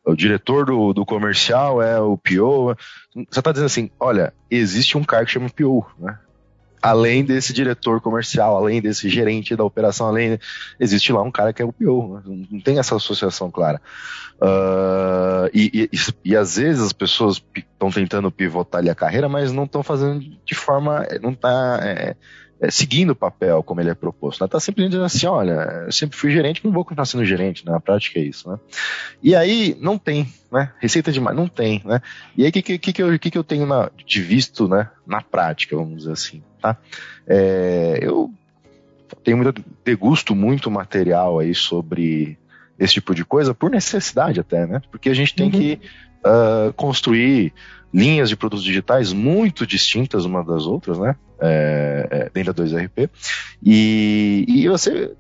o 0.05 0.15
diretor 0.15 0.65
do, 0.65 0.93
do 0.93 1.05
comercial 1.05 1.81
é 1.81 1.99
o 1.99 2.17
PO. 2.17 2.75
Você 3.13 3.39
está 3.39 3.51
dizendo 3.51 3.65
assim, 3.65 3.91
olha, 3.99 4.33
existe 4.49 4.97
um 4.97 5.03
cara 5.03 5.25
que 5.25 5.31
chama 5.31 5.49
PO, 5.49 5.85
né? 5.99 6.17
Além 6.81 7.23
desse 7.23 7.53
diretor 7.53 8.01
comercial, 8.01 8.55
além 8.55 8.81
desse 8.81 9.09
gerente 9.09 9.55
da 9.55 9.63
operação, 9.63 10.07
além 10.07 10.39
existe 10.79 11.11
lá 11.11 11.21
um 11.21 11.31
cara 11.31 11.53
que 11.53 11.61
é 11.61 11.65
o 11.65 11.73
PO, 11.73 12.21
né? 12.25 12.45
não 12.51 12.59
tem 12.59 12.79
essa 12.79 12.95
associação 12.95 13.49
clara. 13.49 13.81
Uh, 14.39 15.49
e, 15.51 15.89
e, 15.91 15.99
e, 16.23 16.35
às 16.35 16.57
vezes 16.57 16.83
as 16.83 16.93
pessoas 16.93 17.43
estão 17.55 17.89
tentando 17.89 18.31
pivotar 18.31 18.79
ali 18.79 18.89
a 18.89 18.95
carreira, 18.95 19.27
mas 19.27 19.51
não 19.51 19.63
estão 19.63 19.81
fazendo 19.81 20.23
de 20.45 20.53
forma, 20.53 21.03
não 21.21 21.31
está 21.31 21.79
é, 21.81 22.15
é, 22.59 22.71
seguindo 22.71 23.11
o 23.11 23.15
papel 23.15 23.61
como 23.63 23.81
ele 23.81 23.89
é 23.89 23.93
proposto. 23.93 24.43
Está 24.43 24.57
né? 24.57 24.61
sempre 24.61 24.85
dizendo 24.85 25.05
assim, 25.05 25.25
olha, 25.27 25.83
eu 25.85 25.91
sempre 25.91 26.17
fui 26.17 26.31
gerente, 26.31 26.63
não 26.63 26.71
vou 26.71 26.83
continuar 26.83 27.05
sendo 27.05 27.25
gerente, 27.25 27.65
né? 27.65 27.71
na 27.71 27.79
prática 27.79 28.19
é 28.19 28.23
isso. 28.23 28.49
Né? 28.49 28.57
E 29.21 29.35
aí 29.35 29.77
não 29.79 29.97
tem, 29.97 30.27
né? 30.51 30.71
Receita 30.79 31.11
demais, 31.11 31.35
não 31.35 31.47
tem, 31.47 31.81
né? 31.85 32.01
E 32.35 32.43
aí 32.43 32.49
o 32.49 32.53
que, 32.53 32.61
que, 32.61 32.93
que, 32.93 33.03
eu, 33.03 33.19
que, 33.19 33.31
que 33.31 33.37
eu 33.37 33.43
tenho 33.43 33.65
na, 33.65 33.91
de 34.05 34.21
visto 34.21 34.67
né, 34.67 34.89
na 35.05 35.21
prática, 35.21 35.75
vamos 35.75 35.99
dizer 35.99 36.11
assim? 36.13 36.43
Tá? 36.61 36.77
É, 37.27 37.99
eu 38.01 38.31
tenho 39.23 39.37
muito, 39.37 39.63
degusto 39.83 40.33
muito 40.35 40.71
material 40.71 41.39
aí 41.39 41.53
sobre 41.53 42.37
esse 42.79 42.93
tipo 42.93 43.13
de 43.15 43.25
coisa 43.25 43.53
por 43.53 43.69
necessidade 43.69 44.39
até, 44.39 44.65
né? 44.65 44.81
Porque 44.91 45.09
a 45.09 45.13
gente 45.13 45.33
tem 45.33 45.47
uhum. 45.47 45.51
que 45.51 45.79
uh, 46.25 46.73
construir 46.73 47.53
linhas 47.93 48.29
de 48.29 48.35
produtos 48.35 48.63
digitais 48.63 49.13
muito 49.13 49.65
distintas 49.65 50.25
uma 50.25 50.43
das 50.43 50.65
outras, 50.65 50.99
né? 50.99 51.15
É, 51.39 52.07
é, 52.09 52.29
dentro 52.33 52.53
da 52.53 52.63
2RP. 52.63 53.09
E, 53.63 54.45
e 54.47 54.67
você. 54.67 55.11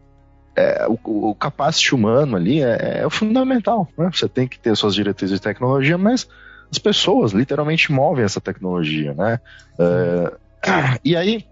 É, 0.55 0.87
o, 0.87 1.29
o 1.29 1.35
capacity 1.35 1.93
humano 1.93 2.35
ali 2.35 2.63
é, 2.63 3.01
é, 3.01 3.05
o 3.05 3.11
fundamental, 3.11 3.87
né? 3.97 4.09
Você 4.11 4.27
tem 4.27 4.47
que 4.47 4.59
ter 4.59 4.75
suas 4.75 4.95
diretrizes 4.95 5.37
de 5.37 5.43
tecnologia, 5.43 5.97
mas 5.99 6.27
as 6.71 6.79
pessoas 6.79 7.31
literalmente 7.31 7.91
movem 7.91 8.25
essa 8.25 8.41
tecnologia, 8.41 9.13
né? 9.13 9.39
É, 9.79 10.99
e 11.05 11.15
aí, 11.15 11.45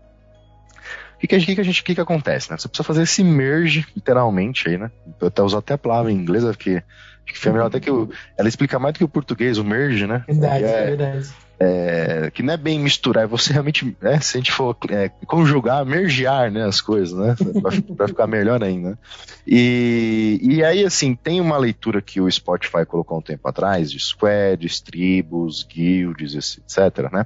o 1.16 1.20
que, 1.20 1.28
que, 1.28 1.40
que, 1.40 1.56
que, 1.56 1.62
a 1.62 1.64
gente, 1.64 1.84
que, 1.84 1.96
que 1.96 2.02
acontece, 2.02 2.52
né? 2.52 2.58
Você 2.58 2.68
precisa 2.68 2.86
fazer 2.86 3.04
esse 3.04 3.24
merge, 3.24 3.86
literalmente, 3.96 4.70
aí, 4.70 4.78
né? 4.78 4.92
Eu 5.20 5.28
até 5.28 5.42
usar 5.42 5.60
até 5.60 5.74
a 5.74 5.78
palavra 5.78 6.12
em 6.12 6.16
inglês, 6.16 6.44
porque 6.44 6.84
acho 7.26 7.34
que 7.34 7.40
foi 7.40 7.52
melhor 7.52 7.68
até 7.68 7.80
que 7.80 7.90
eu, 7.90 8.10
ela 8.38 8.48
explica 8.50 8.78
mais 8.78 8.94
do 8.94 8.98
que 8.98 9.04
o 9.04 9.10
português, 9.10 9.58
o 9.58 9.64
merge, 9.64 10.06
né? 10.06 10.24
Verdade, 10.28 10.64
é, 10.64 10.86
verdade. 10.86 11.30
é, 11.60 12.32
que 12.34 12.44
não 12.44 12.54
é 12.54 12.58
bem 12.58 12.80
misturar, 12.80 13.24
é 13.24 13.28
você 13.28 13.54
realmente, 13.54 13.96
é, 14.02 14.20
se 14.20 14.38
a 14.38 14.40
gente 14.40 14.52
for 14.52 14.78
é, 14.90 15.10
conjugar, 15.26 15.86
mergear 15.86 16.52
né, 16.52 16.66
as 16.66 16.82
coisas, 16.82 17.18
né? 17.18 17.36
para 17.96 18.08
ficar 18.08 18.28
melhor 18.28 18.64
ainda. 18.64 19.00
E, 19.48 20.40
e 20.42 20.64
aí, 20.64 20.84
assim, 20.84 21.16
tem 21.16 21.40
uma 21.40 21.58
leitura 21.58 22.02
que 22.02 22.20
o 22.20 22.30
Spotify 22.30 22.86
colocou 22.86 23.18
um 23.18 23.22
tempo 23.22 23.48
atrás, 23.48 23.90
de 23.90 24.00
squads, 24.00 24.82
tribos, 24.82 25.64
guilds, 25.64 26.36
etc., 26.36 27.12
né? 27.12 27.26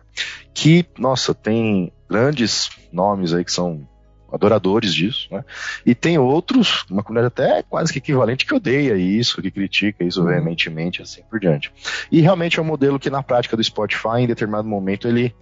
Que, 0.53 0.85
nossa, 0.97 1.33
tem 1.33 1.91
grandes 2.09 2.69
nomes 2.91 3.33
aí 3.33 3.45
que 3.45 3.51
são 3.51 3.87
adoradores 4.31 4.93
disso, 4.93 5.27
né? 5.31 5.43
E 5.85 5.95
tem 5.95 6.17
outros, 6.17 6.85
uma 6.89 7.03
comunidade 7.03 7.33
até 7.33 7.63
quase 7.63 7.91
que 7.91 7.99
equivalente 7.99 8.45
que 8.45 8.53
odeia 8.53 8.95
isso, 8.95 9.41
que 9.41 9.49
critica 9.51 10.03
isso 10.03 10.21
uhum. 10.21 10.27
veementemente, 10.27 11.01
assim 11.01 11.23
por 11.29 11.39
diante. 11.39 11.71
E 12.11 12.21
realmente 12.21 12.59
é 12.59 12.61
um 12.61 12.65
modelo 12.65 12.99
que 12.99 13.09
na 13.09 13.23
prática 13.23 13.57
do 13.57 13.63
Spotify, 13.63 14.19
em 14.19 14.27
determinado 14.27 14.67
momento, 14.67 15.07
ele 15.07 15.33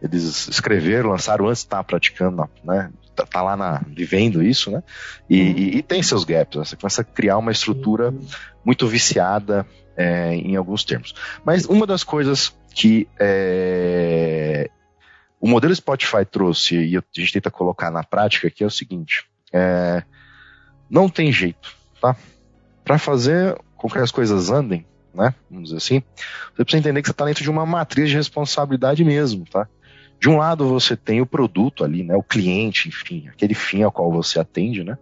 eles 0.00 0.46
escreveram, 0.46 1.10
lançaram 1.10 1.48
antes 1.48 1.62
de 1.62 1.66
estar 1.66 1.82
praticando, 1.82 2.48
né? 2.62 2.90
Tá, 3.16 3.26
tá 3.26 3.42
lá 3.42 3.56
na, 3.56 3.82
vivendo 3.88 4.40
isso, 4.40 4.70
né? 4.70 4.80
E, 5.28 5.40
uhum. 5.40 5.48
e, 5.48 5.76
e, 5.78 5.82
tem 5.82 6.00
seus 6.04 6.22
gaps, 6.22 6.56
né? 6.56 6.64
você 6.64 6.76
começa 6.76 7.00
a 7.00 7.04
criar 7.04 7.36
uma 7.38 7.50
estrutura 7.50 8.10
uhum. 8.10 8.24
muito 8.64 8.86
viciada 8.86 9.66
é, 9.96 10.34
em 10.34 10.54
alguns 10.54 10.84
termos. 10.84 11.12
Mas 11.44 11.64
uma 11.64 11.84
das 11.84 12.04
coisas 12.04 12.56
que 12.72 13.08
é, 13.18 14.70
o 15.40 15.48
modelo 15.48 15.74
Spotify 15.74 16.24
trouxe 16.24 16.76
e 16.76 16.96
a 16.96 17.02
gente 17.16 17.32
tenta 17.32 17.50
colocar 17.50 17.90
na 17.90 18.02
prática 18.02 18.48
aqui 18.48 18.64
é 18.64 18.66
o 18.66 18.70
seguinte: 18.70 19.24
é, 19.52 20.02
não 20.90 21.08
tem 21.08 21.32
jeito, 21.32 21.74
tá? 22.00 22.16
Para 22.84 22.98
fazer 22.98 23.56
com 23.76 23.88
que 23.88 23.98
as 23.98 24.10
coisas 24.10 24.50
andem, 24.50 24.84
né? 25.14 25.34
Vamos 25.50 25.70
dizer 25.70 25.78
assim, 25.78 26.02
você 26.54 26.64
precisa 26.64 26.78
entender 26.80 27.02
que 27.02 27.08
você 27.08 27.12
está 27.12 27.24
dentro 27.24 27.42
de 27.42 27.50
uma 27.50 27.66
matriz 27.66 28.08
de 28.08 28.16
responsabilidade 28.16 29.04
mesmo, 29.04 29.44
tá? 29.44 29.68
De 30.20 30.28
um 30.28 30.38
lado 30.38 30.68
você 30.68 30.96
tem 30.96 31.20
o 31.20 31.26
produto 31.26 31.84
ali, 31.84 32.02
né? 32.02 32.16
O 32.16 32.22
cliente, 32.22 32.88
enfim, 32.88 33.28
aquele 33.28 33.54
fim 33.54 33.82
ao 33.82 33.92
qual 33.92 34.10
você 34.10 34.40
atende, 34.40 34.82
né? 34.82 34.98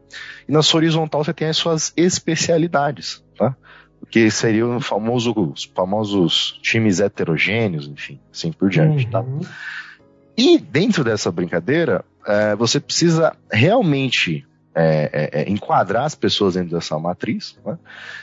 E 0.46 0.52
na 0.52 0.62
sua 0.62 0.78
horizontal 0.78 1.24
você 1.24 1.32
tem 1.32 1.48
as 1.48 1.56
suas 1.56 1.92
especialidades, 1.96 3.24
tá? 3.36 3.56
que 4.10 4.30
seria 4.30 4.66
o 4.66 4.80
famoso, 4.80 5.32
os 5.32 5.64
famosos 5.64 6.58
times 6.62 7.00
heterogêneos, 7.00 7.88
enfim, 7.88 8.20
assim 8.32 8.52
por 8.52 8.68
diante, 8.70 9.06
tá? 9.08 9.20
uhum. 9.20 9.40
tá? 9.40 9.48
E 10.36 10.58
dentro 10.58 11.02
dessa 11.02 11.32
brincadeira, 11.32 12.04
é, 12.26 12.54
você 12.54 12.78
precisa 12.78 13.34
realmente 13.50 14.46
é, 14.74 15.30
é, 15.32 15.40
é, 15.40 15.50
enquadrar 15.50 16.04
as 16.04 16.14
pessoas 16.14 16.54
dentro 16.54 16.76
dessa 16.76 16.98
matriz 16.98 17.58
né? 17.64 17.78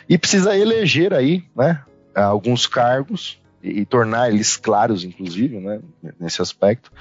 e 0.08 0.20
precisa 0.20 0.56
eleger 0.56 1.12
aí 1.12 1.44
né, 1.56 1.82
alguns 2.14 2.68
cargos 2.68 3.42
e, 3.64 3.80
e, 3.80 3.86
tornar 3.86 4.30
eles 4.30 4.56
claros, 4.56 5.04
inclusive, 5.04 5.60
né, 5.60 5.82
nesse 6.20 6.44
aspecto, 6.44 6.92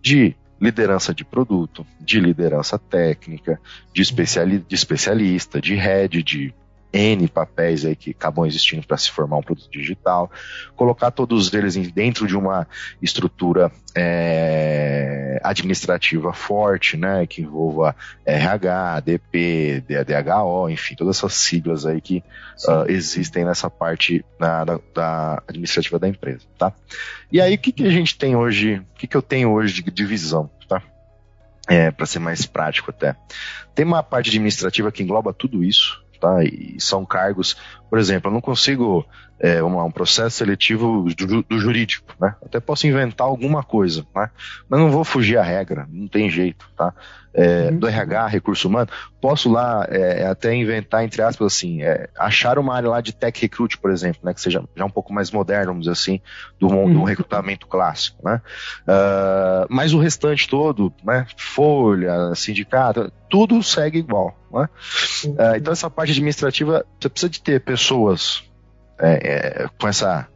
de 0.00 0.34
liderança 0.58 1.12
de 1.12 1.24
produto, 1.24 1.84
de 2.00 2.20
liderança 2.20 2.78
técnica, 2.78 3.60
de, 3.92 4.00
especiali 4.00 4.60
de 4.60 4.74
especialista, 4.74 5.60
de 5.60 5.74
head, 5.74 6.22
de 6.22 6.54
N 6.92 7.26
papéis 7.28 7.84
aí 7.84 7.96
que 7.96 8.10
acabam 8.10 8.46
existindo 8.46 8.86
para 8.86 8.96
se 8.96 9.10
formar 9.10 9.38
um 9.38 9.42
produto 9.42 9.70
digital, 9.70 10.30
colocar 10.76 11.10
todos 11.10 11.52
eles 11.54 11.74
dentro 11.90 12.26
de 12.26 12.36
uma 12.36 12.66
estrutura 13.00 13.72
é, 13.94 15.40
administrativa 15.42 16.32
forte, 16.32 16.96
né, 16.96 17.26
que 17.26 17.42
envolva 17.42 17.94
RH, 18.24 19.00
DP, 19.00 19.84
DHO, 19.86 20.68
enfim, 20.70 20.94
todas 20.94 21.16
essas 21.16 21.34
siglas 21.34 21.86
aí 21.86 22.00
que 22.00 22.22
uh, 22.68 22.90
existem 22.90 23.44
nessa 23.44 23.68
parte 23.70 24.24
da, 24.38 24.64
da, 24.64 24.80
da, 24.94 25.42
administrativa 25.48 25.98
da 25.98 26.08
empresa, 26.08 26.42
tá? 26.58 26.72
E 27.30 27.40
aí, 27.40 27.54
o 27.54 27.58
que, 27.58 27.72
que 27.72 27.86
a 27.86 27.90
gente 27.90 28.16
tem 28.16 28.36
hoje, 28.36 28.82
o 28.94 28.98
que, 28.98 29.06
que 29.06 29.16
eu 29.16 29.22
tenho 29.22 29.50
hoje 29.50 29.82
de 29.82 29.90
divisão, 29.90 30.50
tá? 30.68 30.82
É, 31.68 31.90
para 31.90 32.06
ser 32.06 32.18
mais 32.18 32.44
prático 32.44 32.90
até. 32.90 33.14
Tem 33.74 33.84
uma 33.84 34.02
parte 34.02 34.28
administrativa 34.28 34.90
que 34.90 35.02
engloba 35.02 35.32
tudo 35.32 35.62
isso, 35.62 36.01
tá? 36.22 36.44
E 36.44 36.76
são 36.78 37.04
cargos, 37.04 37.56
por 37.90 37.98
exemplo, 37.98 38.30
eu 38.30 38.32
não 38.32 38.40
consigo 38.40 39.04
é, 39.42 39.60
um, 39.60 39.84
um, 39.84 39.90
processo 39.90 40.36
seletivo 40.36 41.04
do, 41.16 41.42
do, 41.42 41.58
jurídico, 41.58 42.14
né? 42.20 42.36
Até 42.46 42.60
posso 42.60 42.86
inventar 42.86 43.26
alguma 43.26 43.64
coisa, 43.64 44.06
né? 44.14 44.30
Mas 44.68 44.80
não 44.80 44.88
vou 44.88 45.02
fugir 45.02 45.36
à 45.36 45.42
regra, 45.42 45.84
não 45.90 46.06
tem 46.06 46.30
jeito, 46.30 46.64
tá? 46.76 46.94
É, 47.34 47.70
uhum. 47.70 47.78
Do 47.78 47.88
RH, 47.88 48.26
recurso 48.28 48.68
humano, 48.68 48.88
posso 49.20 49.50
lá 49.50 49.84
é, 49.88 50.26
até 50.26 50.54
inventar, 50.54 51.02
entre 51.02 51.22
aspas, 51.22 51.54
assim, 51.54 51.82
é, 51.82 52.08
achar 52.16 52.56
uma 52.56 52.76
área 52.76 52.90
lá 52.90 53.00
de 53.00 53.12
tech 53.12 53.40
recruit, 53.40 53.78
por 53.78 53.90
exemplo, 53.90 54.20
né? 54.22 54.32
Que 54.32 54.40
seja 54.40 54.62
já 54.76 54.84
um 54.84 54.90
pouco 54.90 55.12
mais 55.12 55.32
moderno, 55.32 55.68
vamos 55.68 55.86
dizer 55.86 55.92
assim, 55.92 56.20
do, 56.60 56.68
uhum. 56.68 56.92
do 56.92 57.02
recrutamento 57.02 57.66
clássico, 57.66 58.18
né? 58.24 58.40
Uh, 58.82 59.66
mas 59.68 59.92
o 59.92 59.98
restante 59.98 60.48
todo, 60.48 60.92
né? 61.02 61.26
Folha, 61.36 62.32
sindicato, 62.36 63.10
tudo 63.28 63.60
segue 63.60 63.98
igual, 63.98 64.38
né? 64.52 64.68
Uhum. 65.24 65.32
Uh, 65.32 65.56
então 65.56 65.72
essa 65.72 65.90
parte 65.90 66.12
administrativa, 66.12 66.86
você 67.00 67.08
precisa 67.08 67.30
de 67.30 67.42
ter 67.42 67.60
pessoas 67.60 68.44
é, 69.02 69.64
é, 69.64 69.68
com 69.78 69.88
essa 69.88 70.28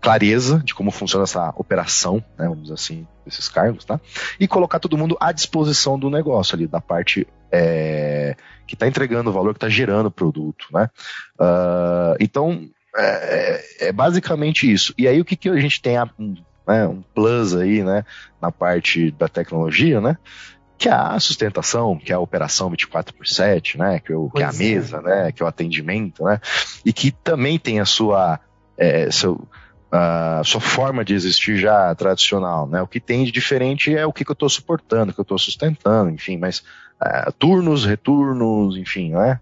clareza 0.00 0.60
de 0.64 0.74
como 0.74 0.90
funciona 0.90 1.24
essa 1.24 1.50
operação, 1.56 2.16
né, 2.36 2.46
vamos 2.46 2.62
dizer 2.62 2.74
assim, 2.74 3.06
desses 3.24 3.48
cargos, 3.48 3.84
tá? 3.84 4.00
E 4.38 4.48
colocar 4.48 4.80
todo 4.80 4.98
mundo 4.98 5.16
à 5.20 5.30
disposição 5.30 5.98
do 5.98 6.10
negócio 6.10 6.56
ali, 6.56 6.66
da 6.66 6.80
parte 6.80 7.26
é, 7.52 8.36
que 8.66 8.74
está 8.74 8.86
entregando 8.86 9.30
o 9.30 9.32
valor, 9.32 9.54
que 9.54 9.58
está 9.58 9.68
gerando 9.68 10.06
o 10.06 10.10
produto, 10.10 10.66
né? 10.72 10.90
Uh, 11.38 12.16
então, 12.18 12.68
é, 12.96 13.86
é, 13.88 13.92
basicamente 13.92 14.70
isso. 14.70 14.92
E 14.98 15.06
aí, 15.06 15.20
o 15.20 15.24
que, 15.24 15.36
que 15.36 15.48
a 15.48 15.56
gente 15.56 15.80
tem 15.80 15.96
a, 15.96 16.10
um, 16.18 16.34
né, 16.66 16.86
um 16.86 17.02
plus 17.14 17.54
aí, 17.54 17.84
né, 17.84 18.04
na 18.40 18.50
parte 18.50 19.12
da 19.12 19.28
tecnologia, 19.28 20.00
né? 20.00 20.18
Que 20.82 20.88
é 20.88 20.92
a 20.92 21.20
sustentação, 21.20 21.96
que 21.96 22.10
é 22.10 22.16
a 22.16 22.18
operação 22.18 22.68
24 22.68 23.14
por 23.14 23.24
7, 23.24 23.78
né? 23.78 24.00
Que, 24.00 24.12
o, 24.12 24.28
que 24.28 24.42
é 24.42 24.46
a 24.46 24.48
é. 24.48 24.52
mesa, 24.52 25.00
né? 25.00 25.30
Que 25.30 25.40
é 25.40 25.46
o 25.46 25.48
atendimento, 25.48 26.24
né? 26.24 26.40
E 26.84 26.92
que 26.92 27.12
também 27.12 27.56
tem 27.56 27.78
a 27.78 27.84
sua, 27.84 28.40
é, 28.76 29.08
seu, 29.08 29.46
a 29.92 30.42
sua 30.44 30.60
forma 30.60 31.04
de 31.04 31.14
existir 31.14 31.56
já 31.56 31.94
tradicional, 31.94 32.66
né? 32.66 32.82
O 32.82 32.88
que 32.88 32.98
tem 32.98 33.24
de 33.24 33.30
diferente 33.30 33.96
é 33.96 34.04
o 34.04 34.12
que, 34.12 34.24
que 34.24 34.30
eu 34.32 34.34
estou 34.34 34.48
suportando, 34.48 35.12
o 35.12 35.14
que 35.14 35.20
eu 35.20 35.22
estou 35.22 35.38
sustentando, 35.38 36.10
enfim, 36.10 36.36
mas 36.36 36.64
é, 37.00 37.30
turnos, 37.38 37.84
retornos, 37.84 38.76
enfim, 38.76 39.12
né? 39.12 39.38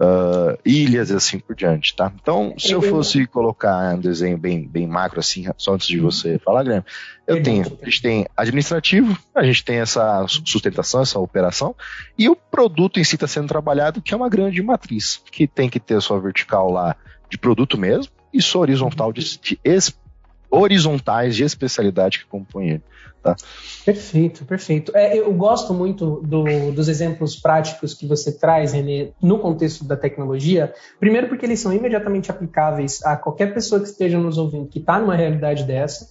Uh, 0.00 0.58
ilhas 0.64 1.10
e 1.10 1.14
assim 1.14 1.38
por 1.38 1.54
diante, 1.54 1.94
tá? 1.94 2.12
Então, 2.20 2.54
se 2.58 2.72
eu 2.72 2.82
fosse 2.82 3.26
colocar 3.26 3.94
um 3.94 4.00
desenho 4.00 4.38
bem, 4.38 4.66
bem 4.66 4.86
macro, 4.86 5.20
assim, 5.20 5.46
só 5.56 5.74
antes 5.74 5.86
de 5.86 5.98
você 5.98 6.38
falar, 6.38 6.62
Guilherme, 6.62 6.86
eu 7.26 7.42
tenho, 7.42 7.64
a 7.82 7.84
gente 7.84 8.02
tem 8.02 8.26
administrativo, 8.36 9.18
a 9.34 9.44
gente 9.44 9.64
tem 9.64 9.78
essa 9.78 10.24
sustentação, 10.28 11.02
essa 11.02 11.18
operação, 11.18 11.74
e 12.16 12.28
o 12.28 12.36
produto 12.36 13.00
em 13.00 13.04
si 13.04 13.16
está 13.16 13.26
sendo 13.26 13.48
trabalhado, 13.48 14.00
que 14.00 14.14
é 14.14 14.16
uma 14.16 14.28
grande 14.28 14.62
matriz, 14.62 15.20
que 15.30 15.46
tem 15.46 15.68
que 15.68 15.80
ter 15.80 15.96
a 15.96 16.00
sua 16.00 16.20
vertical 16.20 16.70
lá 16.70 16.96
de 17.28 17.36
produto 17.36 17.76
mesmo, 17.76 18.12
e 18.32 18.40
sua 18.42 18.62
horizontal 18.62 19.12
de, 19.12 19.38
de 19.40 19.58
horizontais 20.50 21.36
de 21.36 21.44
especialidade 21.44 22.20
que 22.20 22.26
compõem 22.26 22.70
ele. 22.70 22.82
Tá? 23.22 23.34
Perfeito, 23.84 24.44
perfeito. 24.44 24.92
É, 24.94 25.18
eu 25.18 25.32
gosto 25.34 25.74
muito 25.74 26.20
do, 26.24 26.70
dos 26.70 26.86
exemplos 26.86 27.34
práticos 27.34 27.92
que 27.92 28.06
você 28.06 28.30
traz, 28.38 28.72
Renê, 28.72 29.10
no 29.20 29.40
contexto 29.40 29.84
da 29.84 29.96
tecnologia. 29.96 30.72
Primeiro, 31.00 31.28
porque 31.28 31.44
eles 31.44 31.58
são 31.58 31.72
imediatamente 31.72 32.30
aplicáveis 32.30 33.04
a 33.04 33.16
qualquer 33.16 33.52
pessoa 33.52 33.80
que 33.80 33.88
esteja 33.88 34.18
nos 34.18 34.38
ouvindo 34.38 34.68
que 34.68 34.78
está 34.78 35.00
numa 35.00 35.16
realidade 35.16 35.64
dessa, 35.64 36.06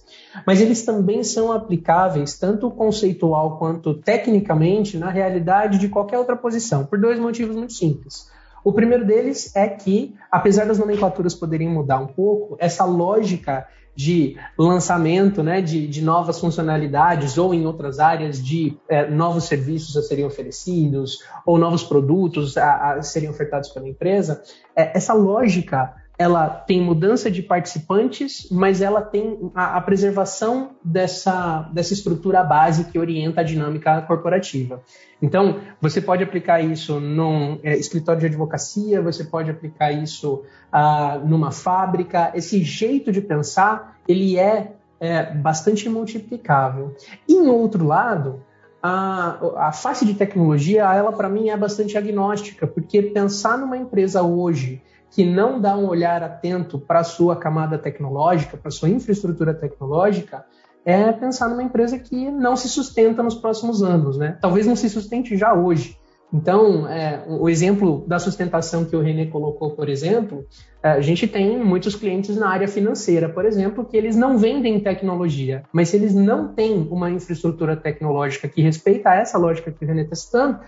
mas 0.46 0.60
eles 0.60 0.84
também 0.84 1.24
são 1.24 1.50
aplicáveis, 1.52 2.38
tanto 2.38 2.70
conceitual 2.70 3.58
quanto 3.58 3.94
tecnicamente, 3.94 4.98
na 4.98 5.10
realidade 5.10 5.78
de 5.78 5.88
qualquer 5.88 6.18
outra 6.18 6.36
posição, 6.36 6.84
por 6.84 7.00
dois 7.00 7.18
motivos 7.18 7.56
muito 7.56 7.72
simples. 7.72 8.30
O 8.62 8.72
primeiro 8.72 9.06
deles 9.06 9.54
é 9.54 9.68
que, 9.68 10.14
apesar 10.30 10.66
das 10.66 10.78
nomenclaturas 10.78 11.34
poderem 11.34 11.68
mudar 11.68 11.98
um 11.98 12.08
pouco, 12.08 12.56
essa 12.58 12.84
lógica 12.84 13.66
de 13.96 14.36
lançamento 14.58 15.42
né, 15.42 15.62
de, 15.62 15.86
de, 15.86 16.02
novas 16.02 16.38
funcionalidades 16.38 17.38
ou 17.38 17.54
em 17.54 17.64
outras 17.64 17.98
áreas 17.98 18.44
de 18.44 18.76
é, 18.88 19.08
novos 19.08 19.44
serviços 19.44 19.96
a 19.96 20.02
serem 20.02 20.26
oferecidos 20.26 21.24
ou 21.46 21.56
novos 21.56 21.82
produtos 21.82 22.58
a, 22.58 22.92
a 22.92 23.02
serem 23.02 23.30
ofertados 23.30 23.70
pela 23.70 23.88
empresa, 23.88 24.42
é, 24.76 24.96
essa 24.96 25.14
lógica 25.14 25.94
ela 26.18 26.48
tem 26.48 26.80
mudança 26.80 27.30
de 27.30 27.42
participantes, 27.42 28.48
mas 28.50 28.80
ela 28.80 29.02
tem 29.02 29.50
a, 29.54 29.76
a, 29.76 29.80
preservação 29.80 30.70
dessa, 30.82 31.68
dessa 31.72 31.92
estrutura 31.92 32.42
base 32.42 32.84
que 32.84 32.98
orienta 32.98 33.42
a 33.42 33.44
dinâmica 33.44 34.00
corporativa. 34.02 34.82
Então, 35.20 35.60
você 35.80 36.00
pode 36.00 36.22
aplicar 36.22 36.60
isso 36.60 36.98
num 37.00 37.58
é, 37.62 37.76
escritório 37.76 38.20
de 38.20 38.26
advocacia, 38.26 39.02
você 39.02 39.24
pode 39.24 39.50
aplicar 39.50 39.92
isso 39.92 40.42
ah, 40.72 41.20
numa 41.22 41.50
fábrica. 41.50 42.32
Esse 42.34 42.62
jeito 42.62 43.12
de 43.12 43.20
pensar, 43.20 43.98
ele 44.08 44.38
é, 44.38 44.72
é 44.98 45.34
bastante 45.34 45.86
multiplicável. 45.88 46.96
E, 47.28 47.34
em 47.34 47.48
outro 47.48 47.84
lado, 47.84 48.42
a, 48.82 49.68
a 49.68 49.72
face 49.72 50.06
de 50.06 50.14
tecnologia, 50.14 50.82
ela 50.94 51.12
para 51.12 51.28
mim 51.28 51.50
é 51.50 51.56
bastante 51.56 51.98
agnóstica, 51.98 52.66
porque 52.66 53.02
pensar 53.02 53.58
numa 53.58 53.76
empresa 53.76 54.22
hoje 54.22 54.82
que 55.10 55.24
não 55.24 55.60
dá 55.60 55.76
um 55.76 55.86
olhar 55.86 56.22
atento 56.22 56.78
para 56.78 57.00
a 57.00 57.04
sua 57.04 57.36
camada 57.36 57.78
tecnológica, 57.78 58.56
para 58.56 58.68
a 58.68 58.72
sua 58.72 58.88
infraestrutura 58.88 59.54
tecnológica, 59.54 60.44
é 60.84 61.10
pensar 61.12 61.48
numa 61.48 61.62
empresa 61.62 61.98
que 61.98 62.30
não 62.30 62.56
se 62.56 62.68
sustenta 62.68 63.22
nos 63.22 63.34
próximos 63.34 63.82
anos, 63.82 64.16
né? 64.16 64.38
Talvez 64.40 64.66
não 64.66 64.76
se 64.76 64.88
sustente 64.88 65.36
já 65.36 65.52
hoje. 65.52 65.98
Então, 66.32 66.88
é, 66.88 67.24
o 67.28 67.48
exemplo 67.48 68.04
da 68.06 68.18
sustentação 68.18 68.84
que 68.84 68.96
o 68.96 69.00
René 69.00 69.26
colocou, 69.26 69.70
por 69.70 69.88
exemplo, 69.88 70.44
é, 70.82 70.90
a 70.90 71.00
gente 71.00 71.26
tem 71.26 71.62
muitos 71.62 71.94
clientes 71.94 72.36
na 72.36 72.48
área 72.48 72.66
financeira, 72.66 73.28
por 73.28 73.44
exemplo, 73.44 73.84
que 73.84 73.96
eles 73.96 74.16
não 74.16 74.36
vendem 74.36 74.80
tecnologia, 74.80 75.62
mas 75.72 75.88
se 75.88 75.96
eles 75.96 76.14
não 76.14 76.52
têm 76.52 76.86
uma 76.90 77.10
infraestrutura 77.10 77.76
tecnológica 77.76 78.48
que 78.48 78.60
respeita 78.60 79.14
essa 79.14 79.38
lógica 79.38 79.70
que 79.70 79.84
o 79.84 79.88
René 79.88 80.02
está 80.02 80.16
citando, 80.16 80.60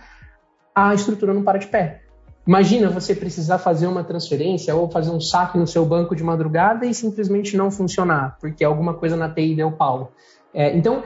a 0.75 0.95
estrutura 0.95 1.35
não 1.35 1.43
para 1.43 1.59
de 1.59 1.67
pé. 1.67 2.03
Imagina 2.49 2.89
você 2.89 3.15
precisar 3.15 3.59
fazer 3.59 3.87
uma 3.87 4.03
transferência 4.03 4.75
ou 4.75 4.91
fazer 4.91 5.11
um 5.11 5.21
saque 5.21 5.59
no 5.59 5.67
seu 5.67 5.85
banco 5.85 6.17
de 6.17 6.25
madrugada 6.25 6.87
e 6.87 6.95
simplesmente 6.95 7.55
não 7.55 7.71
funcionar, 7.71 8.39
porque 8.41 8.65
alguma 8.65 8.95
coisa 8.95 9.19
na 9.19 9.29
TI 9.29 9.55
deu 9.55 9.71
pau. 9.71 10.13
É, 10.55 10.75
então, 10.75 11.03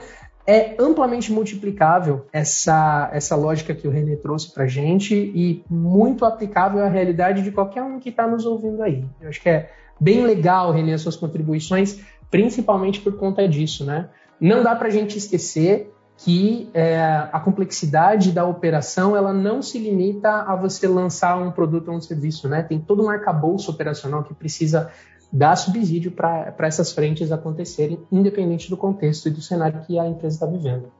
é 0.46 0.76
amplamente 0.78 1.32
multiplicável 1.32 2.26
essa, 2.32 3.10
essa 3.12 3.34
lógica 3.34 3.74
que 3.74 3.88
o 3.88 3.90
René 3.90 4.14
trouxe 4.14 4.54
para 4.54 4.68
gente 4.68 5.16
e 5.16 5.64
muito 5.68 6.24
aplicável 6.24 6.80
à 6.80 6.88
realidade 6.88 7.42
de 7.42 7.50
qualquer 7.50 7.82
um 7.82 7.98
que 7.98 8.10
está 8.10 8.24
nos 8.24 8.46
ouvindo 8.46 8.80
aí. 8.80 9.04
Eu 9.20 9.28
acho 9.28 9.42
que 9.42 9.48
é 9.48 9.68
bem 9.98 10.24
legal, 10.24 10.70
René, 10.70 10.94
as 10.94 11.00
suas 11.00 11.16
contribuições, 11.16 11.98
principalmente 12.30 13.00
por 13.00 13.16
conta 13.16 13.48
disso, 13.48 13.84
né? 13.84 14.08
Não 14.40 14.62
dá 14.62 14.76
para 14.76 14.86
a 14.86 14.92
gente 14.92 15.18
esquecer 15.18 15.92
que 16.24 16.70
é, 16.72 17.00
a 17.32 17.40
complexidade 17.40 18.30
da 18.30 18.44
operação 18.46 19.16
ela 19.16 19.32
não 19.32 19.60
se 19.60 19.78
limita 19.78 20.30
a 20.30 20.54
você 20.54 20.86
lançar 20.86 21.36
um 21.36 21.50
produto 21.50 21.88
ou 21.88 21.96
um 21.96 22.00
serviço, 22.00 22.48
né? 22.48 22.62
Tem 22.62 22.78
todo 22.78 23.04
um 23.04 23.10
arcabouço 23.10 23.70
operacional 23.70 24.22
que 24.22 24.32
precisa 24.32 24.90
dar 25.32 25.56
subsídio 25.56 26.12
para 26.12 26.54
essas 26.60 26.92
frentes 26.92 27.32
acontecerem, 27.32 27.98
independente 28.10 28.70
do 28.70 28.76
contexto 28.76 29.26
e 29.26 29.30
do 29.32 29.40
cenário 29.40 29.80
que 29.84 29.98
a 29.98 30.06
empresa 30.06 30.36
está 30.36 30.46
vivendo. 30.46 30.92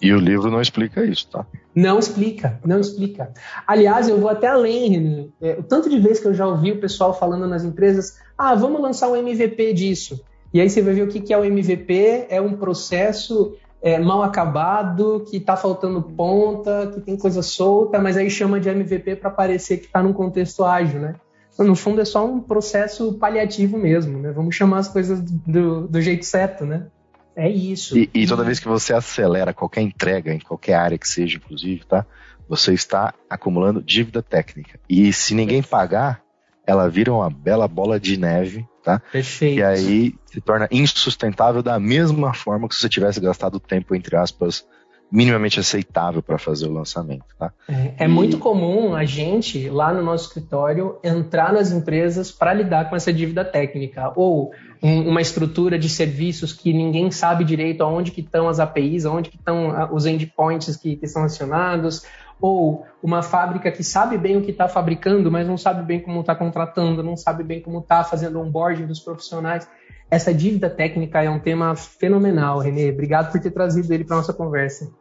E 0.00 0.12
o 0.12 0.18
livro 0.18 0.50
não 0.50 0.60
explica 0.60 1.04
isso, 1.04 1.28
tá? 1.28 1.46
Não 1.72 1.98
explica, 1.98 2.58
não 2.64 2.80
explica. 2.80 3.32
Aliás, 3.64 4.08
eu 4.08 4.18
vou 4.18 4.28
até 4.28 4.48
além, 4.48 4.90
Renan. 4.90 5.28
É, 5.40 5.52
o 5.52 5.62
tanto 5.62 5.88
de 5.88 6.00
vezes 6.00 6.18
que 6.18 6.26
eu 6.26 6.34
já 6.34 6.44
ouvi 6.44 6.72
o 6.72 6.80
pessoal 6.80 7.14
falando 7.16 7.46
nas 7.46 7.62
empresas, 7.62 8.18
ah, 8.36 8.52
vamos 8.56 8.82
lançar 8.82 9.08
um 9.08 9.14
MVP 9.14 9.72
disso. 9.74 10.24
E 10.52 10.60
aí 10.60 10.68
você 10.68 10.82
vai 10.82 10.92
ver 10.92 11.02
o 11.02 11.08
que, 11.08 11.20
que 11.20 11.32
é 11.32 11.38
o 11.38 11.44
MVP, 11.44 12.26
é 12.28 12.40
um 12.40 12.56
processo 12.56 13.56
é, 13.82 13.98
mal 13.98 14.22
acabado, 14.22 15.24
que 15.28 15.38
está 15.38 15.56
faltando 15.56 16.00
ponta, 16.00 16.92
que 16.94 17.00
tem 17.00 17.16
coisa 17.16 17.42
solta, 17.42 17.98
mas 17.98 18.16
aí 18.16 18.30
chama 18.30 18.60
de 18.60 18.68
MVP 18.68 19.16
para 19.16 19.28
parecer 19.28 19.78
que 19.78 19.86
está 19.86 20.00
num 20.00 20.12
contexto 20.12 20.64
ágil, 20.64 21.00
né? 21.00 21.16
Então, 21.52 21.66
no 21.66 21.74
fundo 21.74 22.00
é 22.00 22.04
só 22.04 22.24
um 22.24 22.40
processo 22.40 23.12
paliativo 23.14 23.76
mesmo, 23.76 24.18
né? 24.18 24.30
Vamos 24.30 24.54
chamar 24.54 24.78
as 24.78 24.88
coisas 24.88 25.20
do, 25.20 25.88
do 25.88 26.00
jeito 26.00 26.24
certo, 26.24 26.64
né? 26.64 26.86
É 27.34 27.50
isso. 27.50 27.98
E, 27.98 28.08
e, 28.14 28.26
toda 28.26 28.44
vez 28.44 28.60
que 28.60 28.68
você 28.68 28.94
acelera 28.94 29.52
qualquer 29.52 29.80
entrega, 29.80 30.32
em 30.32 30.38
qualquer 30.38 30.74
área 30.74 30.96
que 30.96 31.08
seja, 31.08 31.38
inclusive, 31.38 31.84
tá? 31.84 32.06
Você 32.48 32.72
está 32.72 33.12
acumulando 33.28 33.82
dívida 33.82 34.22
técnica. 34.22 34.78
E 34.88 35.12
se 35.12 35.34
ninguém 35.34 35.62
pagar, 35.62 36.22
ela 36.66 36.88
vira 36.88 37.12
uma 37.12 37.28
bela 37.28 37.66
bola 37.66 37.98
de 37.98 38.16
neve 38.16 38.66
tá? 38.82 39.00
Perfeito. 39.10 39.58
E 39.58 39.62
aí 39.62 40.14
se 40.26 40.40
torna 40.40 40.68
insustentável 40.70 41.62
da 41.62 41.78
mesma 41.78 42.34
forma 42.34 42.68
que 42.68 42.74
se 42.74 42.80
você 42.80 42.88
tivesse 42.88 43.20
gastado 43.20 43.60
tempo, 43.60 43.94
entre 43.94 44.16
aspas, 44.16 44.66
minimamente 45.12 45.60
aceitável 45.60 46.22
para 46.22 46.38
fazer 46.38 46.66
o 46.66 46.72
lançamento. 46.72 47.26
Tá? 47.38 47.52
É, 47.68 47.92
é 47.98 48.04
e... 48.06 48.08
muito 48.08 48.38
comum 48.38 48.94
a 48.94 49.04
gente, 49.04 49.68
lá 49.68 49.92
no 49.92 50.02
nosso 50.02 50.28
escritório, 50.28 50.98
entrar 51.04 51.52
nas 51.52 51.70
empresas 51.70 52.32
para 52.32 52.54
lidar 52.54 52.88
com 52.88 52.96
essa 52.96 53.12
dívida 53.12 53.44
técnica, 53.44 54.10
ou 54.16 54.52
um, 54.82 55.10
uma 55.10 55.20
estrutura 55.20 55.78
de 55.78 55.90
serviços 55.90 56.54
que 56.54 56.72
ninguém 56.72 57.10
sabe 57.10 57.44
direito 57.44 57.82
aonde 57.82 58.10
que 58.10 58.22
estão 58.22 58.48
as 58.48 58.58
APIs, 58.58 59.04
aonde 59.04 59.28
que 59.28 59.36
estão 59.36 59.92
os 59.92 60.06
endpoints 60.06 60.76
que, 60.76 60.96
que 60.96 61.06
são 61.06 61.24
acionados, 61.24 62.06
ou 62.42 62.84
uma 63.00 63.22
fábrica 63.22 63.70
que 63.70 63.84
sabe 63.84 64.18
bem 64.18 64.36
o 64.36 64.42
que 64.42 64.50
está 64.50 64.68
fabricando, 64.68 65.30
mas 65.30 65.46
não 65.46 65.56
sabe 65.56 65.84
bem 65.84 66.00
como 66.00 66.20
está 66.20 66.34
contratando, 66.34 67.00
não 67.00 67.16
sabe 67.16 67.44
bem 67.44 67.62
como 67.62 67.78
está 67.78 68.02
fazendo 68.02 68.40
onboarding 68.40 68.84
dos 68.84 68.98
profissionais. 68.98 69.68
Essa 70.10 70.34
dívida 70.34 70.68
técnica 70.68 71.22
é 71.22 71.30
um 71.30 71.38
tema 71.38 71.76
fenomenal, 71.76 72.58
Renê. 72.58 72.90
Obrigado 72.90 73.30
por 73.30 73.40
ter 73.40 73.52
trazido 73.52 73.94
ele 73.94 74.04
para 74.04 74.16
nossa 74.16 74.32
conversa. 74.32 74.92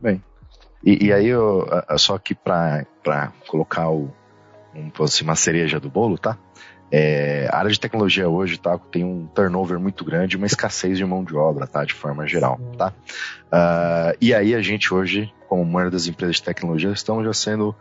Bem, 0.00 0.22
e, 0.84 1.06
e 1.06 1.12
aí 1.12 1.26
eu, 1.26 1.66
só 1.96 2.14
aqui 2.14 2.36
para 2.36 2.86
colocar 3.48 3.90
o, 3.90 4.08
um, 4.74 4.92
uma 5.22 5.34
cereja 5.34 5.80
do 5.80 5.90
bolo, 5.90 6.16
tá? 6.16 6.38
É, 6.90 7.48
a 7.52 7.58
área 7.58 7.70
de 7.70 7.78
tecnologia 7.78 8.28
hoje 8.28 8.58
tá, 8.58 8.78
tem 8.90 9.04
um 9.04 9.26
turnover 9.26 9.78
muito 9.78 10.04
grande, 10.04 10.36
uma 10.36 10.46
escassez 10.46 10.96
de 10.96 11.04
mão 11.04 11.22
de 11.22 11.36
obra, 11.36 11.66
tá, 11.66 11.84
de 11.84 11.92
forma 11.92 12.26
geral, 12.26 12.58
tá? 12.78 12.92
Uh, 13.46 14.16
e 14.20 14.32
aí 14.32 14.54
a 14.54 14.62
gente 14.62 14.92
hoje, 14.92 15.32
como 15.48 15.64
maioria 15.64 15.90
das 15.90 16.06
empresas 16.06 16.36
de 16.36 16.42
tecnologia, 16.42 16.90
estamos 16.90 17.24
já 17.24 17.32
sendo 17.32 17.74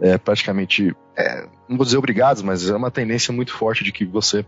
é, 0.00 0.18
praticamente, 0.18 0.94
é, 1.16 1.46
não 1.68 1.76
vou 1.76 1.84
dizer 1.84 1.98
obrigados, 1.98 2.42
mas 2.42 2.68
é 2.68 2.74
uma 2.74 2.90
tendência 2.90 3.32
muito 3.32 3.52
forte 3.52 3.84
de 3.84 3.92
que 3.92 4.04
você 4.04 4.44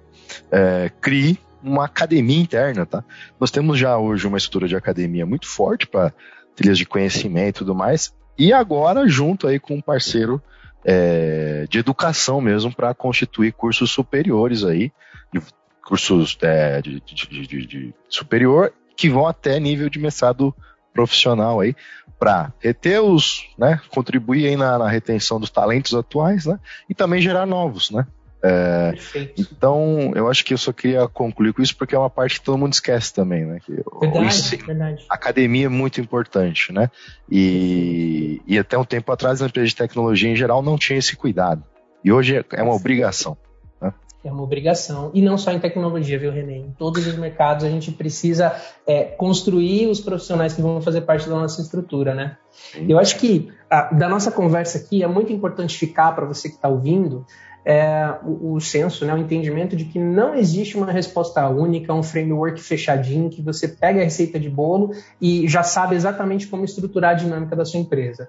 é, 0.50 0.90
crie 1.00 1.38
uma 1.62 1.84
academia 1.84 2.40
interna, 2.40 2.86
tá? 2.86 3.04
Nós 3.38 3.50
temos 3.50 3.78
já 3.78 3.96
hoje 3.98 4.26
uma 4.26 4.38
estrutura 4.38 4.66
de 4.66 4.76
academia 4.76 5.26
muito 5.26 5.46
forte 5.46 5.86
para 5.86 6.12
trilhas 6.56 6.78
de 6.78 6.86
conhecimento 6.86 7.56
e 7.56 7.58
tudo 7.58 7.74
mais, 7.74 8.14
e 8.38 8.52
agora 8.52 9.06
junto 9.06 9.46
aí 9.46 9.60
com 9.60 9.74
um 9.74 9.80
parceiro 9.80 10.42
é, 10.84 11.66
de 11.68 11.78
educação 11.78 12.40
mesmo 12.40 12.74
para 12.74 12.94
constituir 12.94 13.52
cursos 13.52 13.90
superiores 13.90 14.64
aí, 14.64 14.92
de, 15.32 15.40
cursos 15.84 16.38
é, 16.42 16.80
de, 16.80 17.00
de, 17.00 17.66
de, 17.66 17.94
superior 18.08 18.72
que 18.96 19.08
vão 19.08 19.26
até 19.26 19.58
nível 19.58 19.88
de 19.88 19.98
mestrado 19.98 20.54
profissional 20.92 21.60
aí 21.60 21.74
para 22.18 22.52
reter 22.60 23.00
os, 23.00 23.46
né, 23.56 23.80
contribuir 23.88 24.46
aí 24.46 24.56
na, 24.56 24.78
na, 24.78 24.88
retenção 24.88 25.40
dos 25.40 25.48
talentos 25.48 25.94
atuais, 25.94 26.44
né, 26.44 26.60
e 26.88 26.94
também 26.94 27.22
gerar 27.22 27.46
novos, 27.46 27.90
né. 27.90 28.06
É, 28.42 28.94
então, 29.36 30.12
eu 30.14 30.28
acho 30.28 30.44
que 30.44 30.54
eu 30.54 30.58
só 30.58 30.72
queria 30.72 31.06
concluir 31.06 31.52
com 31.52 31.60
isso 31.60 31.76
porque 31.76 31.94
é 31.94 31.98
uma 31.98 32.08
parte 32.08 32.40
que 32.40 32.44
todo 32.46 32.56
mundo 32.56 32.72
esquece 32.72 33.12
também, 33.12 33.44
né? 33.44 33.60
Que 33.64 33.72
verdade, 34.00 34.26
isso, 34.28 34.56
verdade. 34.66 35.04
Academia 35.08 35.66
é 35.66 35.68
muito 35.68 36.00
importante, 36.00 36.72
né? 36.72 36.90
E, 37.30 38.40
e 38.46 38.58
até 38.58 38.78
um 38.78 38.84
tempo 38.84 39.12
atrás, 39.12 39.42
as 39.42 39.48
empresas 39.48 39.70
de 39.70 39.76
tecnologia 39.76 40.30
em 40.30 40.36
geral 40.36 40.62
não 40.62 40.78
tinham 40.78 40.98
esse 40.98 41.14
cuidado. 41.16 41.62
E 42.02 42.10
hoje 42.10 42.42
é 42.52 42.62
uma 42.62 42.74
obrigação. 42.74 43.36
Né? 43.80 43.92
É 44.24 44.32
uma 44.32 44.42
obrigação. 44.42 45.10
E 45.12 45.20
não 45.20 45.36
só 45.36 45.52
em 45.52 45.60
tecnologia, 45.60 46.18
viu, 46.18 46.32
René? 46.32 46.56
Em 46.56 46.70
todos 46.78 47.06
os 47.06 47.16
mercados 47.16 47.64
a 47.64 47.68
gente 47.68 47.92
precisa 47.92 48.54
é, 48.86 49.04
construir 49.04 49.86
os 49.86 50.00
profissionais 50.00 50.54
que 50.54 50.62
vão 50.62 50.80
fazer 50.80 51.02
parte 51.02 51.28
da 51.28 51.34
nossa 51.34 51.60
estrutura, 51.60 52.14
né? 52.14 52.38
Sim. 52.50 52.86
Eu 52.88 52.98
acho 52.98 53.18
que 53.18 53.52
a, 53.70 53.92
da 53.92 54.08
nossa 54.08 54.32
conversa 54.32 54.78
aqui 54.78 55.02
é 55.02 55.06
muito 55.06 55.30
importante 55.30 55.76
ficar 55.76 56.12
para 56.12 56.24
você 56.24 56.48
que 56.48 56.54
está 56.54 56.68
ouvindo 56.68 57.26
é, 57.64 58.14
o, 58.24 58.54
o 58.54 58.60
senso, 58.60 59.04
né, 59.04 59.14
o 59.14 59.18
entendimento 59.18 59.76
de 59.76 59.84
que 59.84 59.98
não 59.98 60.34
existe 60.34 60.76
uma 60.76 60.90
resposta 60.90 61.48
única, 61.48 61.92
um 61.92 62.02
framework 62.02 62.60
fechadinho 62.60 63.30
que 63.30 63.42
você 63.42 63.68
pega 63.68 64.00
a 64.00 64.04
receita 64.04 64.38
de 64.38 64.48
bolo 64.48 64.92
e 65.20 65.46
já 65.48 65.62
sabe 65.62 65.94
exatamente 65.94 66.46
como 66.46 66.64
estruturar 66.64 67.12
a 67.12 67.14
dinâmica 67.14 67.54
da 67.54 67.64
sua 67.64 67.80
empresa. 67.80 68.28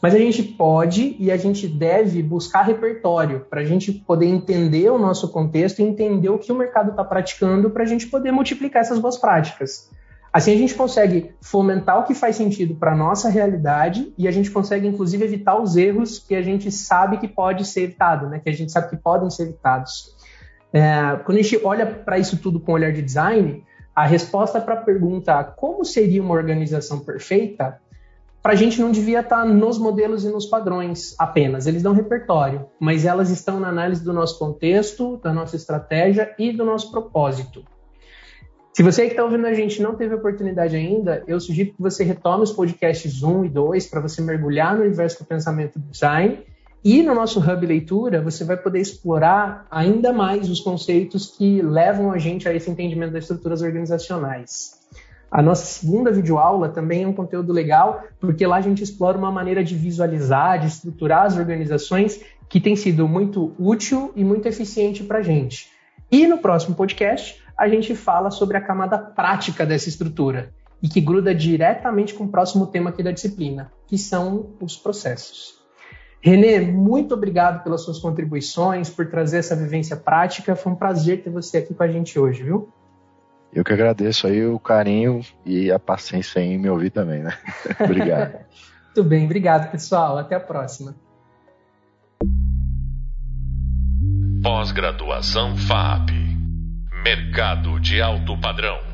Mas 0.00 0.16
a 0.16 0.18
gente 0.18 0.42
pode 0.42 1.14
e 1.20 1.30
a 1.30 1.36
gente 1.36 1.68
deve 1.68 2.24
buscar 2.24 2.62
repertório 2.62 3.46
para 3.48 3.60
a 3.60 3.64
gente 3.64 3.92
poder 3.92 4.26
entender 4.26 4.90
o 4.90 4.98
nosso 4.98 5.28
contexto 5.30 5.78
e 5.78 5.84
entender 5.84 6.28
o 6.28 6.38
que 6.38 6.50
o 6.50 6.56
mercado 6.56 6.90
está 6.90 7.04
praticando 7.04 7.70
para 7.70 7.84
a 7.84 7.86
gente 7.86 8.08
poder 8.08 8.32
multiplicar 8.32 8.82
essas 8.82 8.98
boas 8.98 9.16
práticas. 9.16 9.88
Assim 10.32 10.54
a 10.54 10.56
gente 10.56 10.74
consegue 10.74 11.34
fomentar 11.42 12.00
o 12.00 12.04
que 12.04 12.14
faz 12.14 12.36
sentido 12.36 12.74
para 12.74 12.92
a 12.92 12.96
nossa 12.96 13.28
realidade 13.28 14.14
e 14.16 14.26
a 14.26 14.30
gente 14.30 14.50
consegue, 14.50 14.86
inclusive, 14.86 15.22
evitar 15.22 15.60
os 15.60 15.76
erros 15.76 16.18
que 16.18 16.34
a 16.34 16.40
gente 16.40 16.72
sabe 16.72 17.18
que 17.18 17.28
pode 17.28 17.66
ser 17.66 17.82
evitado, 17.82 18.28
né? 18.28 18.38
que 18.38 18.48
a 18.48 18.52
gente 18.52 18.72
sabe 18.72 18.88
que 18.88 18.96
podem 18.96 19.28
ser 19.28 19.42
evitados. 19.42 20.16
É, 20.72 21.16
quando 21.26 21.36
a 21.36 21.42
gente 21.42 21.60
olha 21.62 21.84
para 21.84 22.18
isso 22.18 22.38
tudo 22.38 22.58
com 22.58 22.72
o 22.72 22.74
olhar 22.74 22.92
de 22.92 23.02
design, 23.02 23.62
a 23.94 24.06
resposta 24.06 24.58
para 24.58 24.72
a 24.72 24.78
pergunta 24.78 25.44
como 25.44 25.84
seria 25.84 26.22
uma 26.22 26.32
organização 26.32 27.00
perfeita, 27.00 27.78
para 28.42 28.54
a 28.54 28.56
gente 28.56 28.80
não 28.80 28.90
devia 28.90 29.20
estar 29.20 29.42
tá 29.42 29.44
nos 29.44 29.76
modelos 29.76 30.24
e 30.24 30.30
nos 30.30 30.46
padrões 30.46 31.14
apenas. 31.18 31.66
Eles 31.66 31.82
dão 31.82 31.92
repertório, 31.92 32.66
mas 32.80 33.04
elas 33.04 33.28
estão 33.28 33.60
na 33.60 33.68
análise 33.68 34.02
do 34.02 34.14
nosso 34.14 34.38
contexto, 34.38 35.18
da 35.18 35.32
nossa 35.32 35.56
estratégia 35.56 36.34
e 36.38 36.52
do 36.52 36.64
nosso 36.64 36.90
propósito. 36.90 37.62
Se 38.72 38.82
você 38.82 39.04
que 39.04 39.10
está 39.10 39.22
ouvindo 39.22 39.46
a 39.46 39.52
gente 39.52 39.82
não 39.82 39.94
teve 39.94 40.14
oportunidade 40.14 40.74
ainda, 40.74 41.22
eu 41.26 41.38
sugiro 41.38 41.72
que 41.72 41.82
você 41.82 42.04
retome 42.04 42.42
os 42.42 42.52
podcasts 42.52 43.22
1 43.22 43.44
e 43.44 43.48
2 43.50 43.86
para 43.86 44.00
você 44.00 44.22
mergulhar 44.22 44.74
no 44.74 44.80
universo 44.80 45.18
do 45.18 45.26
pensamento 45.26 45.78
do 45.78 45.90
design. 45.90 46.40
E 46.82 47.02
no 47.02 47.14
nosso 47.14 47.38
Hub 47.38 47.66
Leitura, 47.66 48.22
você 48.22 48.44
vai 48.44 48.56
poder 48.56 48.80
explorar 48.80 49.66
ainda 49.70 50.10
mais 50.10 50.48
os 50.48 50.58
conceitos 50.58 51.36
que 51.36 51.60
levam 51.60 52.10
a 52.12 52.18
gente 52.18 52.48
a 52.48 52.54
esse 52.54 52.70
entendimento 52.70 53.12
das 53.12 53.24
estruturas 53.24 53.60
organizacionais. 53.60 54.80
A 55.30 55.42
nossa 55.42 55.66
segunda 55.66 56.10
videoaula 56.10 56.70
também 56.70 57.04
é 57.04 57.06
um 57.06 57.12
conteúdo 57.12 57.52
legal, 57.52 58.02
porque 58.18 58.46
lá 58.46 58.56
a 58.56 58.62
gente 58.62 58.82
explora 58.82 59.18
uma 59.18 59.30
maneira 59.30 59.62
de 59.62 59.74
visualizar, 59.74 60.58
de 60.58 60.68
estruturar 60.68 61.26
as 61.26 61.36
organizações 61.36 62.22
que 62.48 62.58
tem 62.58 62.74
sido 62.74 63.06
muito 63.06 63.52
útil 63.58 64.12
e 64.16 64.24
muito 64.24 64.48
eficiente 64.48 65.04
para 65.04 65.18
a 65.18 65.22
gente. 65.22 65.70
E 66.10 66.26
no 66.26 66.38
próximo 66.38 66.74
podcast, 66.74 67.41
a 67.56 67.68
gente 67.68 67.94
fala 67.94 68.30
sobre 68.30 68.56
a 68.56 68.60
camada 68.60 68.98
prática 68.98 69.64
dessa 69.64 69.88
estrutura 69.88 70.52
e 70.82 70.88
que 70.88 71.00
gruda 71.00 71.34
diretamente 71.34 72.14
com 72.14 72.24
o 72.24 72.28
próximo 72.28 72.66
tema 72.66 72.90
aqui 72.90 73.02
da 73.02 73.12
disciplina, 73.12 73.70
que 73.86 73.96
são 73.96 74.50
os 74.60 74.76
processos. 74.76 75.62
Renê, 76.20 76.60
muito 76.60 77.14
obrigado 77.14 77.64
pelas 77.64 77.82
suas 77.82 77.98
contribuições, 77.98 78.88
por 78.88 79.08
trazer 79.08 79.38
essa 79.38 79.56
vivência 79.56 79.96
prática. 79.96 80.54
Foi 80.54 80.72
um 80.72 80.76
prazer 80.76 81.22
ter 81.22 81.30
você 81.30 81.58
aqui 81.58 81.74
com 81.74 81.82
a 81.82 81.88
gente 81.88 82.18
hoje, 82.18 82.44
viu? 82.44 82.72
Eu 83.52 83.64
que 83.64 83.72
agradeço 83.72 84.26
aí 84.26 84.46
o 84.46 84.58
carinho 84.58 85.20
e 85.44 85.70
a 85.70 85.78
paciência 85.78 86.40
em 86.40 86.58
me 86.58 86.70
ouvir 86.70 86.90
também, 86.90 87.22
né? 87.22 87.36
obrigado. 87.78 88.38
Muito 88.86 89.08
bem, 89.08 89.24
obrigado, 89.24 89.70
pessoal. 89.70 90.16
Até 90.16 90.36
a 90.36 90.40
próxima. 90.40 90.94
Pós-graduação 94.42 95.56
FAP. 95.56 96.21
Mercado 97.02 97.80
de 97.80 98.00
alto 98.00 98.38
padrão. 98.38 98.91